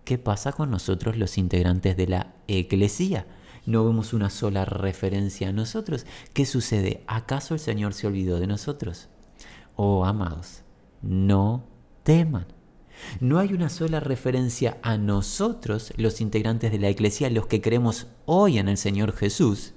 ¿Qué 0.04 0.18
pasa 0.18 0.54
con 0.54 0.72
nosotros 0.72 1.16
los 1.16 1.38
integrantes 1.38 1.96
de 1.96 2.08
la 2.08 2.34
eclesía? 2.48 3.28
no 3.68 3.86
vemos 3.86 4.13
una 4.13 4.30
sola 4.30 4.63
referencia 4.63 5.50
a 5.50 5.52
nosotros. 5.52 6.06
¿Qué 6.34 6.46
sucede? 6.46 7.04
¿Acaso 7.06 7.54
el 7.54 7.60
Señor 7.60 7.94
se 7.94 8.08
olvidó 8.08 8.40
de 8.40 8.48
nosotros? 8.48 9.10
Oh, 9.76 10.06
amados, 10.06 10.63
no 11.01 11.63
teman. 12.03 12.47
No 13.19 13.39
hay 13.39 13.53
una 13.53 13.69
sola 13.69 13.99
referencia 13.99 14.77
a 14.81 14.97
nosotros, 14.97 15.93
los 15.97 16.21
integrantes 16.21 16.71
de 16.71 16.79
la 16.79 16.89
Iglesia, 16.89 17.29
los 17.29 17.47
que 17.47 17.62
creemos 17.62 18.07
hoy 18.25 18.57
en 18.57 18.69
el 18.69 18.77
Señor 18.77 19.13
Jesús, 19.13 19.73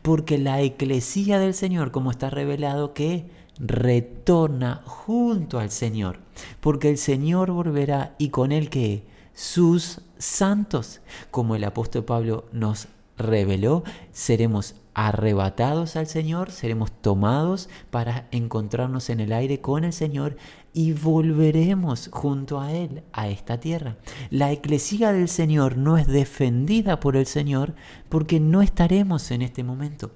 porque 0.00 0.38
la 0.38 0.62
Iglesia 0.62 1.38
del 1.38 1.54
Señor, 1.54 1.90
como 1.90 2.10
está 2.10 2.30
revelado, 2.30 2.94
que 2.94 3.26
retorna 3.58 4.82
junto 4.84 5.58
al 5.58 5.70
Señor, 5.70 6.20
porque 6.60 6.88
el 6.88 6.98
Señor 6.98 7.50
volverá 7.50 8.14
y 8.18 8.30
con 8.30 8.52
él 8.52 8.70
que 8.70 9.06
sus 9.34 10.00
santos, 10.18 11.00
como 11.30 11.56
el 11.56 11.64
apóstol 11.64 12.04
Pablo 12.04 12.46
nos 12.52 12.88
reveló, 13.16 13.84
seremos 14.12 14.74
arrebatados 14.94 15.96
al 15.96 16.06
Señor, 16.06 16.50
seremos 16.50 16.92
tomados 16.92 17.68
para 17.90 18.28
encontrarnos 18.30 19.10
en 19.10 19.20
el 19.20 19.32
aire 19.32 19.60
con 19.60 19.84
el 19.84 19.92
Señor 19.92 20.36
y 20.72 20.92
volveremos 20.92 22.08
junto 22.12 22.60
a 22.60 22.72
Él 22.72 23.02
a 23.12 23.28
esta 23.28 23.60
tierra. 23.60 23.96
La 24.30 24.52
eclesía 24.52 25.12
del 25.12 25.28
Señor 25.28 25.76
no 25.76 25.98
es 25.98 26.06
defendida 26.06 27.00
por 27.00 27.16
el 27.16 27.26
Señor 27.26 27.74
porque 28.08 28.40
no 28.40 28.62
estaremos 28.62 29.30
en 29.30 29.42
este 29.42 29.64
momento. 29.64 30.12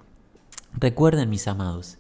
Recuerden, 0.79 1.31
mis 1.31 1.49
amados, 1.49 1.99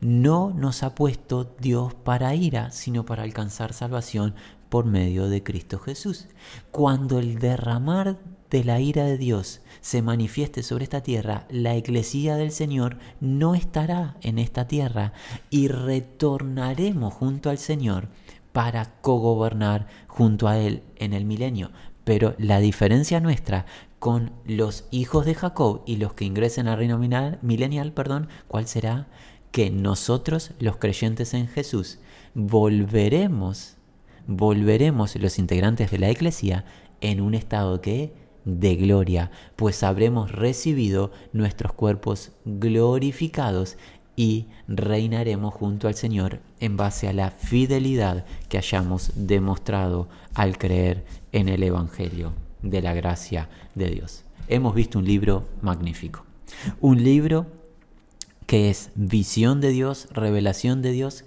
no 0.00 0.52
nos 0.54 0.82
ha 0.82 0.94
puesto 0.94 1.54
Dios 1.60 1.94
para 1.94 2.34
ira, 2.34 2.70
sino 2.70 3.04
para 3.04 3.22
alcanzar 3.22 3.72
salvación 3.72 4.34
por 4.68 4.84
medio 4.84 5.28
de 5.28 5.42
Cristo 5.42 5.78
Jesús. 5.78 6.26
Cuando 6.70 7.18
el 7.18 7.38
derramar 7.38 8.18
de 8.50 8.64
la 8.64 8.80
ira 8.80 9.04
de 9.04 9.18
Dios 9.18 9.60
se 9.80 10.02
manifieste 10.02 10.62
sobre 10.62 10.84
esta 10.84 11.02
tierra, 11.02 11.46
la 11.50 11.74
eclesía 11.74 12.36
del 12.36 12.52
Señor 12.52 12.98
no 13.20 13.54
estará 13.54 14.16
en 14.20 14.38
esta 14.38 14.66
tierra 14.68 15.12
y 15.50 15.68
retornaremos 15.68 17.14
junto 17.14 17.50
al 17.50 17.58
Señor 17.58 18.08
para 18.52 19.00
cogobernar 19.02 19.86
junto 20.06 20.48
a 20.48 20.58
Él 20.58 20.82
en 20.96 21.12
el 21.12 21.24
milenio. 21.24 21.70
Pero 22.04 22.34
la 22.38 22.60
diferencia 22.60 23.20
nuestra 23.20 23.66
con 23.98 24.32
los 24.44 24.86
hijos 24.90 25.26
de 25.26 25.34
Jacob 25.34 25.82
y 25.86 25.96
los 25.96 26.14
que 26.14 26.24
ingresen 26.24 26.68
al 26.68 26.78
reino 26.78 26.98
milenial, 27.42 27.92
perdón, 27.92 28.28
¿cuál 28.46 28.66
será? 28.66 29.08
Que 29.50 29.70
nosotros, 29.70 30.52
los 30.58 30.76
creyentes 30.76 31.34
en 31.34 31.48
Jesús, 31.48 31.98
volveremos, 32.34 33.76
volveremos 34.26 35.16
los 35.16 35.38
integrantes 35.38 35.90
de 35.90 35.98
la 35.98 36.10
eclesía 36.10 36.64
en 37.00 37.20
un 37.20 37.34
estado 37.34 37.80
que 37.80 38.14
de 38.46 38.76
gloria, 38.76 39.30
pues 39.56 39.82
habremos 39.82 40.32
recibido 40.32 41.10
nuestros 41.32 41.72
cuerpos 41.74 42.30
glorificados 42.46 43.76
y 44.14 44.46
reinaremos 44.68 45.52
junto 45.52 45.88
al 45.88 45.94
Señor 45.94 46.40
en 46.60 46.76
base 46.78 47.08
a 47.08 47.12
la 47.12 47.32
fidelidad 47.32 48.24
que 48.48 48.56
hayamos 48.56 49.12
demostrado 49.14 50.08
al 50.32 50.56
creer 50.56 51.04
en 51.32 51.48
el 51.48 51.62
Evangelio 51.62 52.32
de 52.62 52.80
la 52.80 52.94
gracia 52.94 53.50
de 53.74 53.90
Dios. 53.90 54.24
Hemos 54.48 54.74
visto 54.74 55.00
un 55.00 55.04
libro 55.04 55.46
magnífico. 55.60 56.24
Un 56.80 57.02
libro 57.02 57.46
que 58.46 58.70
es 58.70 58.90
visión 58.94 59.60
de 59.60 59.70
Dios, 59.70 60.06
revelación 60.12 60.82
de 60.82 60.92
Dios, 60.92 61.24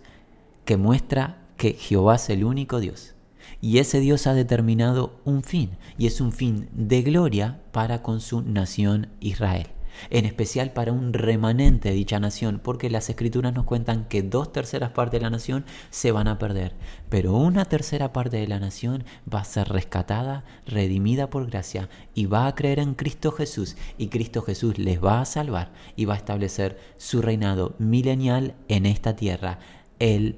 que 0.63 0.77
muestra 0.77 1.38
que 1.58 1.73
Jehová 1.73 2.15
es 2.15 2.29
el 2.29 2.45
único 2.45 2.79
Dios. 2.79 3.13
Y 3.62 3.80
ese 3.80 4.00
Dios 4.00 4.28
ha 4.28 4.34
determinado 4.34 5.19
un 5.26 5.43
fin, 5.43 5.72
y 5.98 6.08
es 6.08 6.22
un 6.22 6.32
fin 6.32 6.69
de 6.72 7.02
gloria 7.02 7.62
para 7.72 8.02
con 8.02 8.22
su 8.22 8.41
nación 8.41 9.08
Israel 9.19 9.67
en 10.10 10.26
especial 10.26 10.72
para 10.72 10.91
un 10.91 11.13
remanente 11.13 11.89
de 11.89 11.95
dicha 11.95 12.19
nación, 12.19 12.60
porque 12.63 12.89
las 12.89 13.10
escrituras 13.10 13.54
nos 13.54 13.65
cuentan 13.65 14.06
que 14.06 14.24
dos 14.24 14.52
terceras 14.52 14.91
partes 14.91 15.19
de 15.19 15.24
la 15.24 15.30
nación 15.30 15.65
se 15.89 16.12
van 16.12 16.28
a 16.28 16.38
perder, 16.38 16.76
pero 17.10 17.34
una 17.34 17.65
tercera 17.65 18.13
parte 18.13 18.38
de 18.38 18.48
la 18.48 18.60
nación 18.60 19.04
va 19.32 19.41
a 19.41 19.45
ser 19.45 19.69
rescatada, 19.69 20.43
redimida 20.65 21.30
por 21.30 21.50
gracia, 21.50 21.89
y 22.13 22.26
va 22.26 22.48
a 22.48 22.56
creer 22.56 22.80
en 22.80 22.93
Cristo 22.93 23.32
Jesús, 23.32 23.76
y 23.98 24.08
Cristo 24.08 24.41
Jesús 24.41 24.78
les 24.78 25.04
va 25.04 25.22
a 25.22 25.26
salvar 25.26 25.72
y 25.95 26.06
va 26.06 26.13
a 26.13 26.17
establecer 26.17 26.80
su 26.98 27.22
reinado 27.22 27.76
milenial 27.80 28.56
en 28.67 28.86
esta 28.86 29.15
tierra. 29.15 29.60
El 30.00 30.38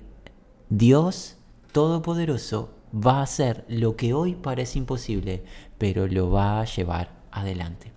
Dios 0.70 1.38
Todopoderoso 1.72 2.81
va 2.94 3.20
a 3.20 3.24
hacer 3.24 3.66
lo 3.68 3.96
que 3.96 4.14
hoy 4.14 4.36
parece 4.36 4.80
imposible, 4.80 5.44
pero 5.78 6.08
lo 6.08 6.30
va 6.32 6.62
a 6.62 6.66
llevar 6.66 7.12
adelante. 7.32 7.92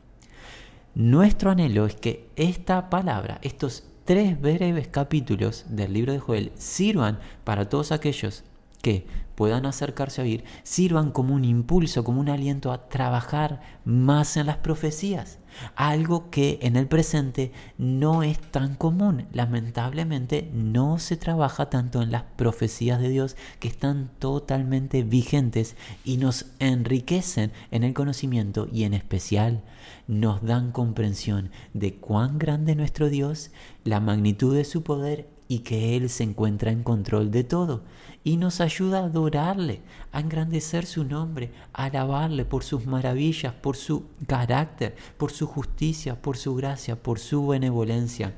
Nuestro 0.95 1.51
anhelo 1.51 1.87
es 1.87 1.97
que 1.97 2.29
esta 2.37 2.89
palabra, 2.89 3.39
estos 3.43 3.85
tres 4.05 4.41
breves 4.41 4.89
capítulos 4.89 5.65
del 5.69 5.93
libro 5.93 6.13
de 6.13 6.21
Joel, 6.21 6.53
sirvan 6.57 7.19
para 7.43 7.69
todos 7.69 7.91
aquellos 7.91 8.45
que 8.81 9.07
puedan 9.35 9.67
acercarse 9.67 10.21
a 10.21 10.25
oír, 10.25 10.45
sirvan 10.63 11.11
como 11.11 11.35
un 11.35 11.45
impulso, 11.45 12.05
como 12.05 12.21
un 12.21 12.29
aliento 12.29 12.71
a 12.71 12.89
trabajar 12.89 13.61
más 13.85 14.37
en 14.37 14.47
las 14.47 14.59
profecías. 14.59 15.39
Algo 15.77 16.31
que 16.31 16.59
en 16.63 16.77
el 16.77 16.87
presente 16.87 17.53
no 17.79 18.23
es 18.23 18.39
tan 18.39 18.75
común. 18.75 19.27
Lamentablemente 19.33 20.51
no 20.53 20.99
se 20.99 21.17
trabaja 21.17 21.71
tanto 21.71 22.03
en 22.03 22.11
las 22.11 22.23
profecías 22.37 23.01
de 23.01 23.09
Dios 23.09 23.37
que 23.61 23.69
están 23.69 24.11
totalmente 24.19 25.03
vigentes 25.03 25.77
y 26.05 26.17
nos 26.17 26.47
enriquecen 26.59 27.53
en 27.71 27.85
el 27.85 27.95
conocimiento 27.95 28.69
y 28.73 28.85
en 28.85 28.95
especial 28.95 29.63
nos 30.07 30.43
dan 30.43 30.73
comprensión 30.73 31.51
de 31.73 31.95
cuán 31.95 32.39
grande 32.39 32.73
es 32.73 32.79
nuestro 32.79 33.09
Dios, 33.09 33.51
la 33.85 34.01
magnitud 34.01 34.55
de 34.55 34.65
su 34.65 34.83
poder 34.83 35.29
y 35.49 35.61
que 35.61 35.97
Él 35.97 36.09
se 36.09 36.25
encuentra 36.25 36.71
en 36.71 36.83
control 36.83 37.31
de 37.31 37.45
todo 37.45 37.83
y 38.25 38.39
nos 38.39 38.63
ayuda 38.63 39.01
a 39.01 39.05
adorarle, 39.05 39.83
a 40.11 40.19
engrandecer 40.19 40.87
su 40.87 41.05
nombre, 41.05 41.53
a 41.75 41.85
alabarle 41.85 42.47
por 42.47 42.65
sus 42.65 42.87
maravillas, 42.87 43.53
por 43.53 43.77
su 43.77 44.07
carácter, 44.27 44.97
por 45.19 45.31
su 45.31 45.47
justicia, 45.47 46.21
por 46.21 46.39
su 46.39 46.55
gracia, 46.55 47.01
por 47.01 47.19
su 47.19 47.47
benevolencia, 47.47 48.35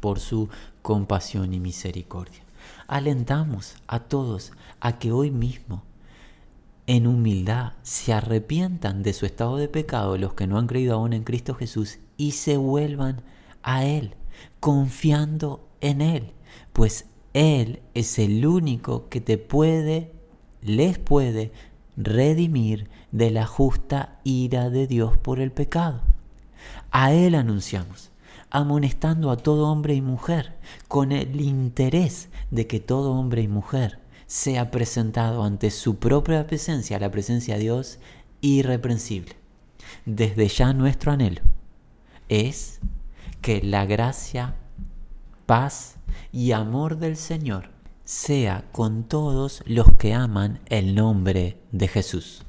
por 0.00 0.20
su 0.20 0.50
compasión 0.82 1.54
y 1.54 1.60
misericordia. 1.60 2.42
Alentamos 2.86 3.76
a 3.86 4.00
todos 4.00 4.52
a 4.80 4.98
que 4.98 5.12
hoy 5.12 5.30
mismo, 5.30 5.82
en 6.86 7.06
humildad, 7.06 7.72
se 7.82 8.12
arrepientan 8.12 9.02
de 9.02 9.14
su 9.14 9.24
estado 9.24 9.56
de 9.56 9.68
pecado 9.68 10.18
los 10.18 10.34
que 10.34 10.46
no 10.46 10.58
han 10.58 10.66
creído 10.66 10.94
aún 10.94 11.14
en 11.14 11.24
Cristo 11.24 11.54
Jesús 11.54 11.98
y 12.18 12.32
se 12.32 12.58
vuelvan 12.58 13.22
a 13.62 13.84
Él, 13.84 14.14
confiando 14.58 15.66
en 15.80 16.02
Él, 16.02 16.32
pues 16.74 17.06
él 17.32 17.80
es 17.94 18.18
el 18.18 18.44
único 18.44 19.08
que 19.08 19.20
te 19.20 19.38
puede, 19.38 20.12
les 20.62 20.98
puede 20.98 21.52
redimir 21.96 22.88
de 23.12 23.30
la 23.30 23.46
justa 23.46 24.20
ira 24.24 24.70
de 24.70 24.86
Dios 24.86 25.16
por 25.16 25.40
el 25.40 25.52
pecado. 25.52 26.02
A 26.90 27.12
Él 27.12 27.34
anunciamos, 27.34 28.10
amonestando 28.50 29.30
a 29.30 29.36
todo 29.36 29.68
hombre 29.68 29.94
y 29.94 30.00
mujer, 30.00 30.56
con 30.88 31.12
el 31.12 31.40
interés 31.40 32.28
de 32.50 32.66
que 32.66 32.80
todo 32.80 33.12
hombre 33.12 33.42
y 33.42 33.48
mujer 33.48 34.00
sea 34.26 34.70
presentado 34.70 35.44
ante 35.44 35.70
su 35.70 35.96
propia 35.96 36.46
presencia, 36.46 36.98
la 36.98 37.10
presencia 37.10 37.54
de 37.54 37.62
Dios, 37.62 37.98
irreprensible. 38.40 39.36
Desde 40.04 40.48
ya 40.48 40.72
nuestro 40.72 41.12
anhelo 41.12 41.42
es 42.28 42.80
que 43.40 43.62
la 43.62 43.86
gracia, 43.86 44.54
paz 45.46 45.96
y 46.32 46.52
amor 46.52 46.96
del 46.96 47.16
Señor 47.16 47.70
sea 48.04 48.64
con 48.72 49.04
todos 49.04 49.62
los 49.66 49.92
que 49.92 50.14
aman 50.14 50.60
el 50.66 50.94
nombre 50.94 51.60
de 51.70 51.88
Jesús. 51.88 52.44